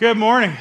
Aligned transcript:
Good 0.00 0.18
morning. 0.18 0.56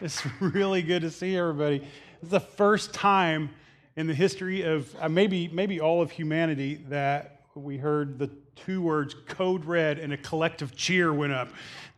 It's 0.00 0.24
really 0.40 0.80
good 0.80 1.02
to 1.02 1.10
see 1.10 1.36
everybody. 1.36 1.84
It's 2.20 2.30
the 2.30 2.38
first 2.38 2.94
time 2.94 3.50
in 3.96 4.06
the 4.06 4.14
history 4.14 4.62
of 4.62 4.94
uh, 5.00 5.08
maybe 5.08 5.48
maybe 5.48 5.80
all 5.80 6.00
of 6.00 6.12
humanity 6.12 6.84
that 6.88 7.40
we 7.56 7.78
heard 7.78 8.20
the 8.20 8.30
two 8.54 8.80
words 8.80 9.16
code 9.26 9.64
red 9.64 9.98
and 9.98 10.12
a 10.12 10.16
collective 10.16 10.76
cheer 10.76 11.12
went 11.12 11.32
up. 11.32 11.48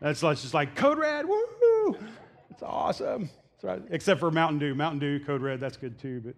That's 0.00 0.20
just 0.20 0.54
like 0.54 0.74
code 0.74 0.96
red, 0.96 1.26
woo! 1.26 1.98
It's 2.48 2.62
awesome. 2.62 3.28
That's 3.52 3.64
right. 3.64 3.82
Except 3.90 4.18
for 4.18 4.30
Mountain 4.30 4.60
Dew. 4.60 4.74
Mountain 4.74 5.00
Dew, 5.00 5.20
code 5.20 5.42
red, 5.42 5.60
that's 5.60 5.76
good 5.76 5.98
too, 5.98 6.22
but 6.24 6.34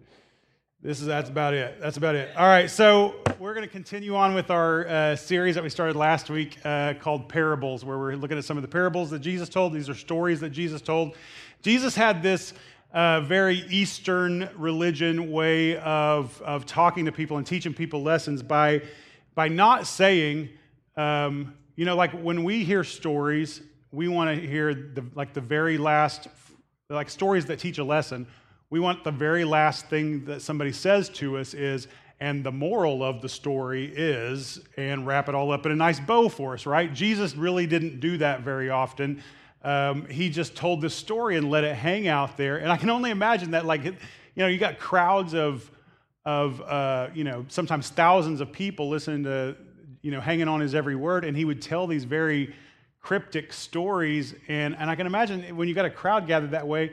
this 0.83 1.01
is 1.01 1.07
that's 1.07 1.29
about 1.29 1.55
it. 1.55 1.79
That's 1.81 1.97
about 1.97 2.13
it. 2.13 2.29
All 2.37 2.45
right, 2.45 2.69
so 2.69 3.15
we're 3.39 3.55
going 3.55 3.65
to 3.65 3.71
continue 3.71 4.15
on 4.15 4.35
with 4.35 4.51
our 4.51 4.87
uh, 4.87 5.15
series 5.15 5.55
that 5.55 5.63
we 5.63 5.71
started 5.71 5.95
last 5.95 6.29
week 6.29 6.59
uh, 6.63 6.93
called 6.99 7.29
Parables, 7.29 7.83
where 7.83 7.97
we're 7.97 8.13
looking 8.13 8.37
at 8.37 8.45
some 8.45 8.57
of 8.57 8.61
the 8.61 8.67
parables 8.67 9.09
that 9.09 9.19
Jesus 9.19 9.49
told. 9.49 9.73
These 9.73 9.89
are 9.89 9.95
stories 9.95 10.39
that 10.41 10.51
Jesus 10.51 10.79
told. 10.83 11.15
Jesus 11.63 11.95
had 11.95 12.21
this 12.21 12.53
uh, 12.93 13.21
very 13.21 13.65
Eastern 13.71 14.49
religion 14.55 15.31
way 15.31 15.77
of 15.77 16.39
of 16.43 16.67
talking 16.67 17.05
to 17.05 17.11
people 17.11 17.37
and 17.37 17.47
teaching 17.47 17.73
people 17.73 18.03
lessons 18.03 18.43
by 18.43 18.83
by 19.33 19.47
not 19.47 19.87
saying, 19.87 20.49
um, 20.95 21.55
you 21.75 21.85
know, 21.85 21.95
like 21.95 22.11
when 22.11 22.43
we 22.43 22.63
hear 22.63 22.83
stories, 22.83 23.61
we 23.91 24.07
want 24.07 24.39
to 24.39 24.47
hear 24.47 24.75
the 24.75 25.03
like 25.15 25.33
the 25.33 25.41
very 25.41 25.79
last, 25.79 26.27
like 26.87 27.09
stories 27.09 27.47
that 27.47 27.57
teach 27.57 27.79
a 27.79 27.83
lesson 27.83 28.27
we 28.69 28.79
want 28.79 29.03
the 29.03 29.11
very 29.11 29.45
last 29.45 29.87
thing 29.87 30.25
that 30.25 30.41
somebody 30.41 30.71
says 30.71 31.09
to 31.09 31.37
us 31.37 31.53
is, 31.53 31.87
and 32.19 32.43
the 32.43 32.51
moral 32.51 33.03
of 33.03 33.21
the 33.21 33.29
story 33.29 33.85
is, 33.95 34.59
and 34.75 35.05
wrap 35.05 35.29
it 35.29 35.35
all 35.35 35.51
up 35.51 35.65
in 35.65 35.71
a 35.71 35.75
nice 35.75 35.99
bow 35.99 36.27
for 36.27 36.53
us, 36.53 36.65
right? 36.65 36.93
Jesus 36.93 37.35
really 37.35 37.67
didn't 37.67 37.99
do 37.99 38.17
that 38.17 38.41
very 38.41 38.69
often. 38.69 39.23
Um, 39.63 40.05
he 40.07 40.29
just 40.29 40.55
told 40.55 40.81
the 40.81 40.89
story 40.89 41.37
and 41.37 41.49
let 41.49 41.63
it 41.63 41.75
hang 41.75 42.07
out 42.07 42.35
there. 42.35 42.57
And 42.57 42.71
I 42.71 42.77
can 42.77 42.89
only 42.89 43.11
imagine 43.11 43.51
that, 43.51 43.65
like, 43.65 43.83
you 43.83 43.95
know, 44.35 44.47
you 44.47 44.57
got 44.57 44.79
crowds 44.79 45.33
of, 45.33 45.69
of 46.25 46.61
uh, 46.61 47.09
you 47.13 47.23
know, 47.23 47.45
sometimes 47.47 47.89
thousands 47.89 48.41
of 48.41 48.51
people 48.51 48.89
listening 48.89 49.23
to, 49.23 49.55
you 50.01 50.11
know, 50.11 50.19
hanging 50.19 50.47
on 50.47 50.59
his 50.59 50.75
every 50.75 50.95
word, 50.95 51.23
and 51.23 51.37
he 51.37 51.45
would 51.45 51.61
tell 51.61 51.87
these 51.87 52.03
very 52.03 52.53
cryptic 52.99 53.53
stories. 53.53 54.35
And, 54.47 54.75
and 54.77 54.89
I 54.89 54.95
can 54.95 55.07
imagine 55.07 55.55
when 55.55 55.67
you 55.67 55.73
got 55.73 55.85
a 55.85 55.89
crowd 55.89 56.27
gathered 56.27 56.51
that 56.51 56.67
way, 56.67 56.91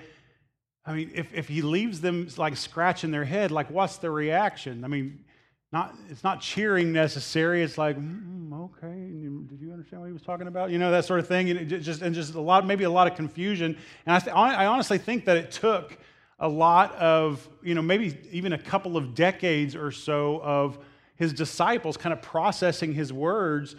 I 0.86 0.92
mean, 0.92 1.10
if, 1.14 1.32
if 1.32 1.48
he 1.48 1.62
leaves 1.62 2.00
them 2.00 2.28
like 2.36 2.56
scratching 2.56 3.10
their 3.10 3.24
head, 3.24 3.50
like 3.50 3.70
what's 3.70 3.96
the 3.96 4.10
reaction? 4.10 4.84
I 4.84 4.88
mean, 4.88 5.24
not 5.72 5.94
it's 6.08 6.22
not 6.22 6.40
cheering 6.40 6.92
necessary. 6.92 7.62
It's 7.62 7.78
like, 7.78 7.98
mm, 7.98 8.52
okay, 8.64 9.48
did 9.48 9.60
you 9.60 9.72
understand 9.72 10.02
what 10.02 10.06
he 10.06 10.12
was 10.12 10.22
talking 10.22 10.46
about? 10.46 10.70
You 10.70 10.78
know 10.78 10.90
that 10.90 11.04
sort 11.04 11.20
of 11.20 11.26
thing. 11.26 11.50
And 11.50 11.68
just 11.82 12.02
and 12.02 12.14
just 12.14 12.34
a 12.34 12.40
lot, 12.40 12.66
maybe 12.66 12.84
a 12.84 12.90
lot 12.90 13.06
of 13.06 13.16
confusion. 13.16 13.76
And 14.06 14.14
I, 14.14 14.18
th- 14.20 14.34
I 14.34 14.66
honestly 14.66 14.98
think 14.98 15.24
that 15.24 15.36
it 15.36 15.50
took 15.50 15.98
a 16.38 16.48
lot 16.48 16.94
of 16.96 17.48
you 17.62 17.74
know 17.74 17.82
maybe 17.82 18.16
even 18.30 18.52
a 18.52 18.58
couple 18.58 18.96
of 18.96 19.14
decades 19.14 19.74
or 19.74 19.90
so 19.90 20.40
of 20.42 20.78
his 21.16 21.32
disciples 21.32 21.96
kind 21.96 22.12
of 22.12 22.20
processing 22.22 22.92
his 22.92 23.12
words 23.12 23.76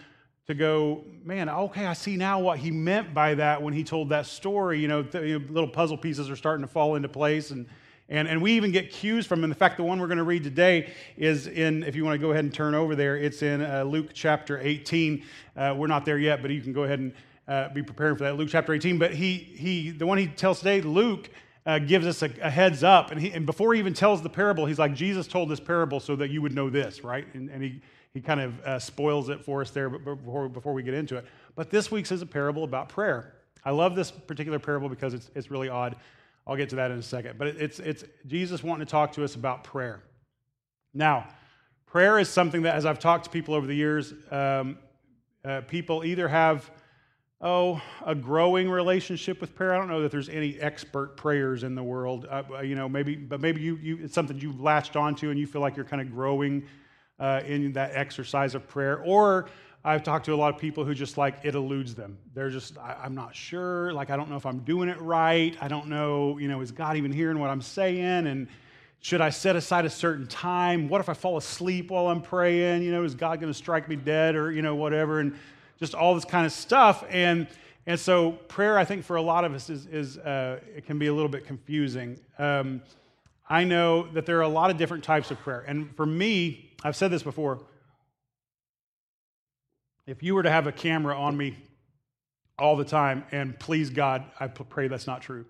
to 0.47 0.53
go, 0.53 1.03
man, 1.23 1.49
okay, 1.49 1.87
I 1.87 1.93
see 1.93 2.17
now 2.17 2.39
what 2.39 2.59
he 2.59 2.69
meant 2.69 3.13
by 3.13 3.33
that 3.35 3.61
when 3.61 3.73
he 3.73 3.83
told 3.83 4.09
that 4.09 4.27
story. 4.27 4.79
You 4.79 4.87
know, 4.87 5.01
th- 5.01 5.41
little 5.49 5.67
puzzle 5.67 5.97
pieces 5.97 6.29
are 6.29 6.35
starting 6.35 6.65
to 6.65 6.71
fall 6.71 6.95
into 6.95 7.09
place. 7.09 7.49
And, 7.49 7.65
and, 8.09 8.27
and 8.27 8.41
we 8.41 8.51
even 8.51 8.71
get 8.71 8.91
cues 8.91 9.25
from 9.25 9.43
him. 9.43 9.49
In 9.49 9.55
fact, 9.55 9.77
the 9.77 9.83
one 9.83 9.99
we're 9.99 10.07
going 10.07 10.19
to 10.19 10.23
read 10.23 10.43
today 10.43 10.93
is 11.17 11.47
in, 11.47 11.81
if 11.83 11.95
you 11.95 12.05
want 12.05 12.13
to 12.13 12.19
go 12.19 12.31
ahead 12.31 12.43
and 12.43 12.53
turn 12.53 12.75
over 12.75 12.95
there, 12.95 13.17
it's 13.17 13.41
in 13.41 13.63
uh, 13.63 13.83
Luke 13.83 14.11
chapter 14.13 14.59
18. 14.59 15.23
Uh, 15.57 15.73
we're 15.75 15.87
not 15.87 16.05
there 16.05 16.19
yet, 16.19 16.43
but 16.43 16.51
you 16.51 16.61
can 16.61 16.73
go 16.73 16.83
ahead 16.83 16.99
and 16.99 17.13
uh, 17.47 17.69
be 17.69 17.81
preparing 17.81 18.15
for 18.15 18.25
that. 18.25 18.37
Luke 18.37 18.49
chapter 18.51 18.71
18. 18.71 18.99
But 18.99 19.15
he, 19.15 19.37
he 19.37 19.89
the 19.89 20.05
one 20.05 20.19
he 20.19 20.27
tells 20.27 20.59
today, 20.59 20.81
Luke, 20.81 21.27
uh, 21.65 21.79
gives 21.79 22.05
us 22.05 22.21
a, 22.21 22.29
a, 22.43 22.51
heads 22.51 22.83
up. 22.83 23.09
And, 23.09 23.19
he, 23.19 23.31
and 23.31 23.47
before 23.47 23.73
he 23.73 23.79
even 23.79 23.95
tells 23.95 24.21
the 24.21 24.29
parable, 24.29 24.67
he's 24.67 24.77
like, 24.77 24.93
Jesus 24.93 25.25
told 25.25 25.49
this 25.49 25.59
parable 25.59 25.99
so 25.99 26.15
that 26.17 26.29
you 26.29 26.43
would 26.43 26.53
know 26.53 26.69
this, 26.69 27.03
right? 27.03 27.25
And, 27.33 27.49
and 27.49 27.63
he, 27.63 27.81
he 28.15 28.21
kind 28.21 28.39
of 28.39 28.59
uh, 28.61 28.79
spoils 28.79 29.27
it 29.27 29.43
for 29.43 29.59
us 29.59 29.71
there 29.71 29.89
before, 29.89 30.47
before 30.47 30.71
we 30.71 30.81
get 30.81 30.93
into 30.93 31.17
it. 31.17 31.25
But 31.53 31.69
this 31.69 31.91
week's 31.91 32.13
is 32.13 32.21
a 32.21 32.25
parable 32.25 32.63
about 32.63 32.87
prayer. 32.87 33.35
I 33.65 33.71
love 33.71 33.93
this 33.93 34.09
particular 34.09 34.57
parable 34.57 34.87
because 34.87 35.13
it's, 35.13 35.29
it's 35.35 35.51
really 35.51 35.67
odd. 35.67 35.97
I'll 36.47 36.55
get 36.55 36.69
to 36.69 36.77
that 36.77 36.91
in 36.91 36.97
a 36.97 37.03
second. 37.03 37.37
But 37.37 37.47
it's, 37.47 37.79
it's 37.79 38.05
Jesus 38.25 38.63
wanting 38.63 38.87
to 38.87 38.89
talk 38.89 39.11
to 39.13 39.25
us 39.25 39.35
about 39.35 39.65
prayer. 39.65 40.01
Now, 40.93 41.27
prayer 41.87 42.17
is 42.17 42.29
something 42.29 42.61
that, 42.61 42.75
as 42.75 42.85
I've 42.85 42.99
talked 42.99 43.25
to 43.25 43.29
people 43.29 43.53
over 43.53 43.67
the 43.67 43.75
years, 43.75 44.13
um, 44.31 44.77
uh, 45.43 45.59
people 45.67 46.05
either 46.05 46.29
have, 46.29 46.71
oh, 47.41 47.81
a 48.05 48.15
growing 48.15 48.69
relationship 48.69 49.41
with 49.41 49.53
prayer. 49.55 49.75
I 49.75 49.77
don't 49.77 49.89
know 49.89 50.03
that 50.03 50.11
there's 50.11 50.29
any 50.29 50.57
expert 50.61 51.17
prayers 51.17 51.63
in 51.63 51.75
the 51.75 51.83
world, 51.83 52.27
uh, 52.31 52.61
you 52.61 52.75
know, 52.75 52.87
maybe, 52.87 53.17
but 53.17 53.41
maybe 53.41 53.59
you, 53.59 53.75
you, 53.75 53.99
it's 54.01 54.13
something 54.13 54.39
you've 54.39 54.61
latched 54.61 54.95
onto 54.95 55.31
and 55.31 55.37
you 55.37 55.45
feel 55.45 55.59
like 55.59 55.75
you're 55.75 55.83
kind 55.83 56.01
of 56.01 56.09
growing 56.09 56.65
uh, 57.19 57.41
in 57.45 57.73
that 57.73 57.91
exercise 57.93 58.55
of 58.55 58.67
prayer. 58.67 59.01
Or 59.03 59.47
I've 59.83 60.03
talked 60.03 60.25
to 60.25 60.33
a 60.33 60.35
lot 60.35 60.53
of 60.53 60.59
people 60.59 60.83
who 60.83 60.93
just 60.93 61.17
like 61.17 61.37
it 61.43 61.55
eludes 61.55 61.93
them. 61.93 62.17
They're 62.33 62.49
just, 62.49 62.77
I, 62.77 63.05
am 63.05 63.13
not 63.13 63.35
sure. 63.35 63.93
Like, 63.93 64.09
I 64.09 64.17
don't 64.17 64.29
know 64.29 64.35
if 64.35 64.45
I'm 64.45 64.59
doing 64.59 64.89
it 64.89 64.99
right. 64.99 65.55
I 65.61 65.67
don't 65.67 65.87
know, 65.87 66.37
you 66.39 66.47
know, 66.47 66.61
is 66.61 66.71
God 66.71 66.97
even 66.97 67.11
hearing 67.11 67.39
what 67.39 67.49
I'm 67.49 67.61
saying? 67.61 68.25
And 68.25 68.47
should 68.99 69.21
I 69.21 69.29
set 69.29 69.55
aside 69.55 69.85
a 69.85 69.89
certain 69.89 70.25
time? 70.25 70.89
What 70.89 71.01
if 71.01 71.09
I 71.09 71.13
fall 71.13 71.37
asleep 71.37 71.91
while 71.91 72.07
I'm 72.07 72.23
praying? 72.23 72.81
You 72.81 72.91
know, 72.91 73.03
is 73.03 73.13
God 73.13 73.39
going 73.39 73.53
to 73.53 73.57
strike 73.57 73.87
me 73.87 73.95
dead 73.95 74.35
or, 74.35 74.51
you 74.51 74.63
know, 74.63 74.75
whatever? 74.75 75.19
And 75.19 75.37
just 75.79 75.93
all 75.93 76.15
this 76.15 76.25
kind 76.25 76.45
of 76.45 76.51
stuff. 76.51 77.03
And, 77.09 77.47
and 77.85 77.99
so 77.99 78.31
prayer, 78.31 78.79
I 78.79 78.85
think, 78.85 79.03
for 79.03 79.17
a 79.17 79.21
lot 79.21 79.45
of 79.45 79.53
us 79.53 79.69
is, 79.69 79.85
is 79.85 80.17
uh, 80.17 80.59
it 80.75 80.87
can 80.87 80.97
be 80.97 81.07
a 81.07 81.13
little 81.13 81.29
bit 81.29 81.45
confusing. 81.45 82.19
Um, 82.39 82.81
I 83.47 83.63
know 83.63 84.07
that 84.13 84.25
there 84.25 84.37
are 84.39 84.43
a 84.43 84.47
lot 84.47 84.71
of 84.71 84.77
different 84.77 85.03
types 85.03 85.31
of 85.31 85.39
prayer. 85.39 85.63
And 85.67 85.95
for 85.95 86.05
me, 86.05 86.71
I've 86.83 86.95
said 86.95 87.11
this 87.11 87.23
before. 87.23 87.59
If 90.07 90.23
you 90.23 90.35
were 90.35 90.43
to 90.43 90.51
have 90.51 90.67
a 90.67 90.71
camera 90.71 91.17
on 91.19 91.35
me 91.35 91.57
all 92.57 92.75
the 92.75 92.85
time, 92.85 93.23
and 93.31 93.57
please 93.59 93.89
God, 93.89 94.23
I 94.39 94.47
pray 94.47 94.87
that's 94.87 95.07
not 95.07 95.21
true. 95.21 95.45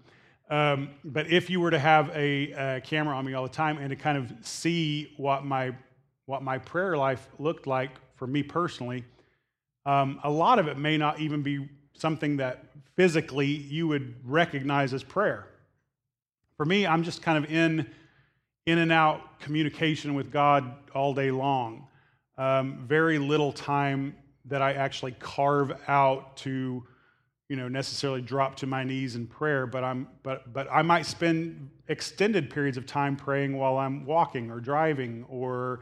Um, 0.49 0.89
but 1.03 1.27
if 1.27 1.49
you 1.49 1.59
were 1.59 1.71
to 1.71 1.79
have 1.79 2.09
a, 2.09 2.51
a, 2.77 2.81
camera 2.81 3.15
on 3.15 3.25
me 3.25 3.33
all 3.33 3.43
the 3.43 3.49
time 3.49 3.77
and 3.77 3.89
to 3.89 3.95
kind 3.95 4.17
of 4.17 4.31
see 4.45 5.11
what 5.17 5.43
my 5.43 5.75
what 6.27 6.43
my 6.43 6.57
prayer 6.57 6.97
life 6.97 7.27
looked 7.39 7.67
like 7.67 7.91
for 8.15 8.27
me 8.27 8.43
personally, 8.43 9.03
um, 9.85 10.19
a 10.23 10.29
lot 10.29 10.59
of 10.59 10.67
it 10.67 10.77
may 10.77 10.97
not 10.97 11.19
even 11.19 11.41
be 11.41 11.67
something 11.93 12.37
that 12.37 12.65
physically 12.95 13.47
you 13.47 13.87
would 13.87 14.15
recognize 14.23 14.93
as 14.93 15.03
prayer. 15.03 15.47
For 16.57 16.65
me, 16.65 16.87
I'm 16.87 17.03
just 17.03 17.21
kind 17.21 17.43
of 17.43 17.51
in, 17.51 17.85
in 18.65 18.77
and 18.77 18.91
out 18.91 19.39
communication 19.39 20.13
with 20.13 20.31
God 20.31 20.73
all 20.93 21.13
day 21.13 21.29
long. 21.29 21.87
Um, 22.37 22.85
very 22.87 23.19
little 23.19 23.51
time 23.51 24.15
that 24.45 24.61
I 24.61 24.73
actually 24.73 25.11
carve 25.13 25.73
out 25.87 26.37
to, 26.37 26.83
you 27.49 27.55
know, 27.55 27.67
necessarily 27.67 28.21
drop 28.21 28.55
to 28.57 28.67
my 28.67 28.83
knees 28.83 29.15
in 29.15 29.27
prayer, 29.27 29.67
but 29.67 29.83
I'm 29.83 30.07
but 30.23 30.53
but 30.53 30.67
I 30.71 30.81
might 30.81 31.05
spend 31.05 31.69
extended 31.87 32.49
periods 32.49 32.77
of 32.77 32.85
time 32.85 33.15
praying 33.15 33.57
while 33.57 33.77
I'm 33.77 34.05
walking 34.05 34.49
or 34.49 34.59
driving 34.59 35.25
or 35.27 35.81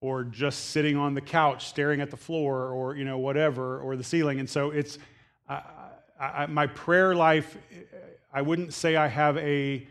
or 0.00 0.24
just 0.24 0.70
sitting 0.70 0.96
on 0.96 1.14
the 1.14 1.20
couch 1.20 1.66
staring 1.66 2.00
at 2.00 2.10
the 2.10 2.16
floor 2.16 2.70
or 2.70 2.96
you 2.96 3.04
know 3.04 3.18
whatever 3.18 3.80
or 3.80 3.96
the 3.96 4.04
ceiling 4.04 4.38
and 4.38 4.48
so 4.48 4.70
it's 4.70 4.98
I, 5.48 5.62
I, 6.20 6.46
my 6.46 6.66
prayer 6.66 7.14
life 7.14 7.56
i 8.32 8.42
wouldn't 8.42 8.74
say 8.74 8.96
i 8.96 9.06
have 9.06 9.38
a 9.38 9.86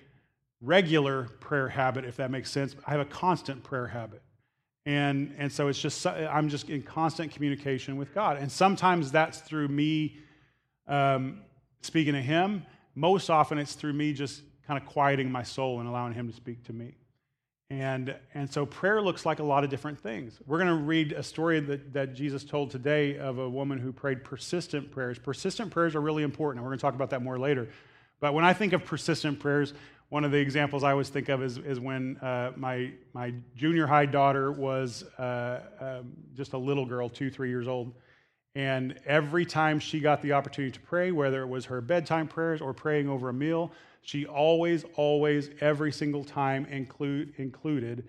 regular 0.65 1.25
prayer 1.39 1.69
habit, 1.69 2.05
if 2.05 2.17
that 2.17 2.31
makes 2.31 2.51
sense. 2.51 2.75
I 2.85 2.91
have 2.91 2.99
a 2.99 3.05
constant 3.05 3.63
prayer 3.63 3.87
habit. 3.87 4.21
And, 4.85 5.33
and 5.37 5.51
so 5.51 5.67
it's 5.67 5.79
just, 5.79 6.05
I'm 6.05 6.49
just 6.49 6.69
in 6.69 6.83
constant 6.83 7.31
communication 7.31 7.97
with 7.97 8.13
God. 8.13 8.37
And 8.37 8.51
sometimes 8.51 9.11
that's 9.11 9.39
through 9.39 9.67
me 9.67 10.17
um, 10.87 11.41
speaking 11.81 12.13
to 12.13 12.21
Him. 12.21 12.65
Most 12.93 13.29
often 13.29 13.57
it's 13.57 13.73
through 13.73 13.93
me 13.93 14.13
just 14.13 14.43
kind 14.67 14.81
of 14.81 14.87
quieting 14.87 15.31
my 15.31 15.43
soul 15.43 15.79
and 15.79 15.87
allowing 15.87 16.13
Him 16.13 16.27
to 16.29 16.35
speak 16.35 16.63
to 16.65 16.73
me. 16.73 16.95
And, 17.71 18.15
and 18.35 18.51
so 18.51 18.65
prayer 18.65 19.01
looks 19.01 19.25
like 19.25 19.39
a 19.39 19.43
lot 19.43 19.63
of 19.63 19.71
different 19.71 19.99
things. 19.99 20.39
We're 20.45 20.59
going 20.59 20.77
to 20.77 20.83
read 20.83 21.13
a 21.13 21.23
story 21.23 21.59
that, 21.61 21.93
that 21.93 22.13
Jesus 22.13 22.43
told 22.43 22.69
today 22.69 23.17
of 23.17 23.39
a 23.39 23.49
woman 23.49 23.79
who 23.79 23.91
prayed 23.91 24.23
persistent 24.23 24.91
prayers. 24.91 25.17
Persistent 25.17 25.71
prayers 25.71 25.95
are 25.95 26.01
really 26.01 26.21
important, 26.21 26.59
and 26.59 26.63
we're 26.63 26.69
going 26.69 26.77
to 26.77 26.81
talk 26.83 26.93
about 26.93 27.09
that 27.09 27.23
more 27.23 27.39
later. 27.39 27.69
But 28.19 28.35
when 28.35 28.45
I 28.45 28.53
think 28.53 28.73
of 28.73 28.85
persistent 28.85 29.39
prayers, 29.39 29.73
one 30.09 30.23
of 30.23 30.31
the 30.31 30.37
examples 30.37 30.83
I 30.83 30.91
always 30.91 31.09
think 31.09 31.29
of 31.29 31.41
is, 31.41 31.57
is 31.57 31.79
when 31.79 32.17
uh, 32.17 32.51
my, 32.55 32.91
my 33.13 33.33
junior 33.55 33.87
high 33.87 34.05
daughter 34.05 34.51
was 34.51 35.03
uh, 35.17 35.61
um, 35.79 36.13
just 36.35 36.53
a 36.53 36.57
little 36.57 36.85
girl, 36.85 37.09
two, 37.09 37.29
three 37.29 37.49
years 37.49 37.67
old. 37.67 37.93
And 38.53 38.97
every 39.05 39.45
time 39.45 39.79
she 39.79 39.99
got 39.99 40.21
the 40.21 40.31
opportunity 40.31 40.71
to 40.71 40.79
pray, 40.79 41.11
whether 41.11 41.41
it 41.41 41.47
was 41.47 41.65
her 41.65 41.81
bedtime 41.81 42.27
prayers 42.27 42.61
or 42.61 42.73
praying 42.73 43.09
over 43.09 43.29
a 43.29 43.33
meal, 43.33 43.71
she 44.01 44.25
always, 44.25 44.85
always, 44.95 45.49
every 45.59 45.91
single 45.91 46.23
time 46.23 46.65
include, 46.67 47.33
included, 47.37 48.05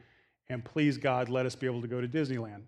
and 0.49 0.65
please 0.65 0.99
God, 0.99 1.29
let 1.29 1.47
us 1.47 1.57
be 1.57 1.67
able 1.67 1.81
to 1.81 1.89
go 1.89 2.01
to 2.01 2.07
Disneyland. 2.07 2.63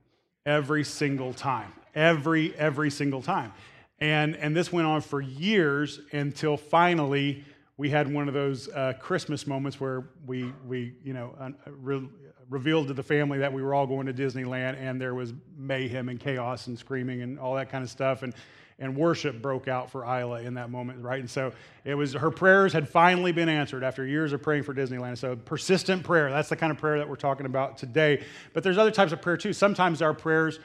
Every 0.47 0.83
single 0.83 1.35
time. 1.35 1.73
Every, 1.95 2.57
every 2.57 2.91
single 2.91 3.23
time. 3.23 3.53
And, 4.01 4.37
and 4.37 4.57
this 4.57 4.73
went 4.73 4.87
on 4.87 5.03
for 5.03 5.21
years 5.21 6.01
until 6.13 6.57
finally 6.57 7.45
we 7.79 7.89
had 7.89 8.13
one 8.13 8.29
of 8.29 8.35
those 8.35 8.69
uh, 8.69 8.93
Christmas 9.01 9.47
moments 9.47 9.81
where 9.81 10.09
we, 10.27 10.53
we 10.67 10.95
you 11.03 11.15
know, 11.15 11.35
uh, 11.41 11.51
re- 11.67 12.09
revealed 12.51 12.89
to 12.89 12.95
the 12.95 13.03
family 13.03 13.39
that 13.39 13.53
we 13.53 13.63
were 13.63 13.73
all 13.73 13.87
going 13.87 14.07
to 14.07 14.13
Disneyland 14.13 14.77
and 14.79 15.01
there 15.01 15.15
was 15.15 15.33
mayhem 15.57 16.09
and 16.09 16.19
chaos 16.19 16.67
and 16.67 16.77
screaming 16.77 17.23
and 17.23 17.39
all 17.39 17.55
that 17.55 17.71
kind 17.71 17.85
of 17.85 17.89
stuff. 17.89 18.23
And, 18.23 18.35
and 18.81 18.97
worship 18.97 19.41
broke 19.41 19.69
out 19.69 19.91
for 19.91 20.05
Isla 20.05 20.43
in 20.43 20.55
that 20.55 20.71
moment, 20.71 21.03
right? 21.03 21.21
And 21.21 21.31
so 21.31 21.53
it 21.85 21.95
was 21.95 22.13
her 22.15 22.31
prayers 22.31 22.73
had 22.73 22.89
finally 22.89 23.33
been 23.33 23.49
answered 23.49 23.83
after 23.83 24.07
years 24.07 24.33
of 24.33 24.43
praying 24.43 24.65
for 24.65 24.75
Disneyland. 24.75 25.19
So 25.19 25.37
persistent 25.37 26.05
prayer, 26.05 26.31
that's 26.31 26.49
the 26.49 26.57
kind 26.57 26.71
of 26.71 26.79
prayer 26.79 26.99
that 26.99 27.09
we're 27.09 27.17
talking 27.17 27.47
about 27.47 27.77
today. 27.77 28.25
But 28.53 28.63
there's 28.63 28.79
other 28.79 28.93
types 28.93 29.13
of 29.13 29.21
prayer 29.23 29.37
too. 29.37 29.53
Sometimes 29.53 30.01
our 30.01 30.15
prayers, 30.15 30.61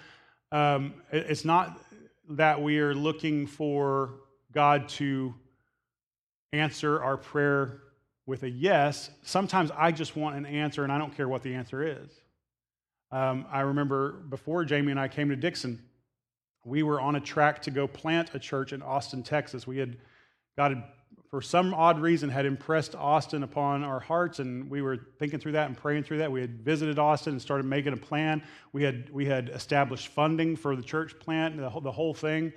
um, 0.51 0.95
it's 1.11 1.45
not 1.45 1.79
that 2.29 2.61
we 2.61 2.79
are 2.79 2.93
looking 2.93 3.47
for 3.47 4.11
God 4.51 4.87
to 4.89 5.33
answer 6.53 7.03
our 7.03 7.17
prayer 7.17 7.81
with 8.25 8.43
a 8.43 8.49
yes. 8.49 9.09
Sometimes 9.23 9.71
I 9.75 9.91
just 9.91 10.15
want 10.15 10.37
an 10.37 10.45
answer 10.45 10.83
and 10.83 10.91
I 10.91 10.97
don't 10.97 11.15
care 11.15 11.27
what 11.27 11.43
the 11.43 11.53
answer 11.53 11.83
is. 11.83 12.09
Um, 13.11 13.45
I 13.51 13.61
remember 13.61 14.13
before 14.29 14.63
Jamie 14.63 14.91
and 14.91 14.99
I 14.99 15.07
came 15.07 15.29
to 15.29 15.35
Dixon, 15.35 15.83
we 16.65 16.83
were 16.83 17.01
on 17.01 17.15
a 17.15 17.19
track 17.19 17.61
to 17.63 17.71
go 17.71 17.87
plant 17.87 18.33
a 18.33 18.39
church 18.39 18.71
in 18.71 18.81
Austin, 18.81 19.23
Texas. 19.23 19.67
We 19.67 19.77
had, 19.77 19.97
God 20.55 20.71
had, 20.71 20.83
for 21.29 21.41
some 21.41 21.73
odd 21.73 21.99
reason, 21.99 22.29
had 22.29 22.45
impressed 22.45 22.95
Austin 22.95 23.43
upon 23.43 23.83
our 23.83 23.99
hearts, 23.99 24.39
and 24.39 24.69
we 24.69 24.81
were 24.81 25.07
thinking 25.19 25.39
through 25.39 25.53
that 25.53 25.67
and 25.67 25.75
praying 25.75 26.03
through 26.03 26.19
that. 26.19 26.31
We 26.31 26.41
had 26.41 26.61
visited 26.61 26.97
Austin 26.99 27.33
and 27.33 27.41
started 27.41 27.65
making 27.65 27.93
a 27.93 27.97
plan. 27.97 28.41
We 28.71 28.83
had, 28.83 29.09
we 29.09 29.25
had 29.25 29.49
established 29.49 30.07
funding 30.07 30.55
for 30.55 30.75
the 30.75 30.83
church 30.83 31.19
plant, 31.19 31.57
the 31.57 31.69
whole, 31.69 31.81
the 31.81 31.91
whole 31.91 32.13
thing. 32.13 32.53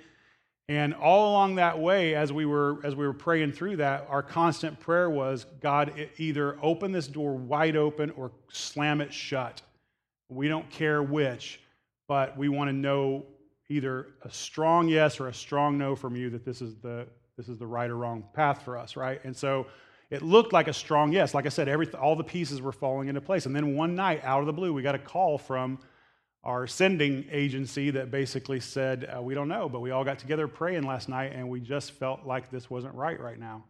And 0.69 0.93
all 0.93 1.31
along 1.31 1.55
that 1.55 1.79
way, 1.79 2.13
as 2.13 2.33
we 2.33 2.45
were 2.45 2.85
as 2.85 2.93
we 2.93 3.07
were 3.07 3.13
praying 3.13 3.53
through 3.53 3.77
that, 3.77 4.05
our 4.09 4.21
constant 4.21 4.79
prayer 4.79 5.09
was, 5.09 5.45
God, 5.61 5.93
either 6.17 6.57
open 6.61 6.91
this 6.91 7.07
door 7.07 7.35
wide 7.35 7.77
open 7.77 8.11
or 8.11 8.31
slam 8.51 8.99
it 8.99 9.13
shut. 9.13 9.61
We 10.29 10.49
don't 10.49 10.69
care 10.69 11.01
which, 11.01 11.61
but 12.09 12.37
we 12.37 12.49
want 12.49 12.67
to 12.67 12.73
know 12.73 13.25
either 13.69 14.07
a 14.23 14.31
strong 14.31 14.89
yes 14.89 15.21
or 15.21 15.27
a 15.27 15.33
strong 15.33 15.77
no 15.77 15.95
from 15.95 16.17
you 16.17 16.29
that 16.31 16.43
this 16.43 16.61
is 16.61 16.75
the 16.75 17.07
this 17.37 17.47
is 17.47 17.57
the 17.57 17.67
right 17.67 17.89
or 17.89 17.95
wrong 17.95 18.25
path 18.33 18.63
for 18.63 18.77
us, 18.77 18.97
right? 18.97 19.23
And 19.23 19.35
so 19.35 19.67
it 20.09 20.21
looked 20.21 20.53
like 20.53 20.67
a 20.67 20.73
strong 20.73 21.11
yes. 21.11 21.33
Like 21.33 21.45
I 21.45 21.49
said, 21.49 21.67
every, 21.67 21.87
all 21.93 22.15
the 22.15 22.23
pieces 22.23 22.61
were 22.61 22.71
falling 22.71 23.09
into 23.09 23.21
place. 23.21 23.45
And 23.45 23.55
then 23.55 23.75
one 23.75 23.93
night, 23.93 24.21
out 24.23 24.39
of 24.39 24.47
the 24.47 24.53
blue, 24.53 24.73
we 24.73 24.81
got 24.81 24.95
a 24.95 24.99
call 24.99 25.37
from 25.37 25.79
our 26.43 26.67
sending 26.67 27.25
agency 27.31 27.89
that 27.91 28.11
basically 28.11 28.59
said, 28.59 29.09
uh, 29.15 29.21
We 29.21 29.33
don't 29.33 29.47
know, 29.47 29.67
but 29.69 29.81
we 29.81 29.91
all 29.91 30.03
got 30.03 30.19
together 30.19 30.47
praying 30.47 30.83
last 30.83 31.09
night 31.09 31.33
and 31.33 31.49
we 31.49 31.59
just 31.59 31.91
felt 31.91 32.25
like 32.25 32.49
this 32.49 32.69
wasn't 32.69 32.93
right 32.95 33.19
right 33.19 33.39
now. 33.39 33.63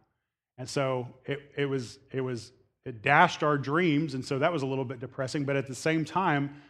And 0.58 0.68
so 0.68 1.06
it, 1.24 1.40
it 1.56 1.66
was, 1.66 1.98
it 2.12 2.20
was, 2.20 2.52
it 2.84 3.02
dashed 3.02 3.42
our 3.42 3.56
dreams. 3.56 4.14
And 4.14 4.24
so 4.24 4.38
that 4.40 4.52
was 4.52 4.62
a 4.62 4.66
little 4.66 4.84
bit 4.84 5.00
depressing. 5.00 5.44
But 5.44 5.56
at 5.56 5.66
the 5.66 5.74
same 5.74 6.04
time, 6.04 6.62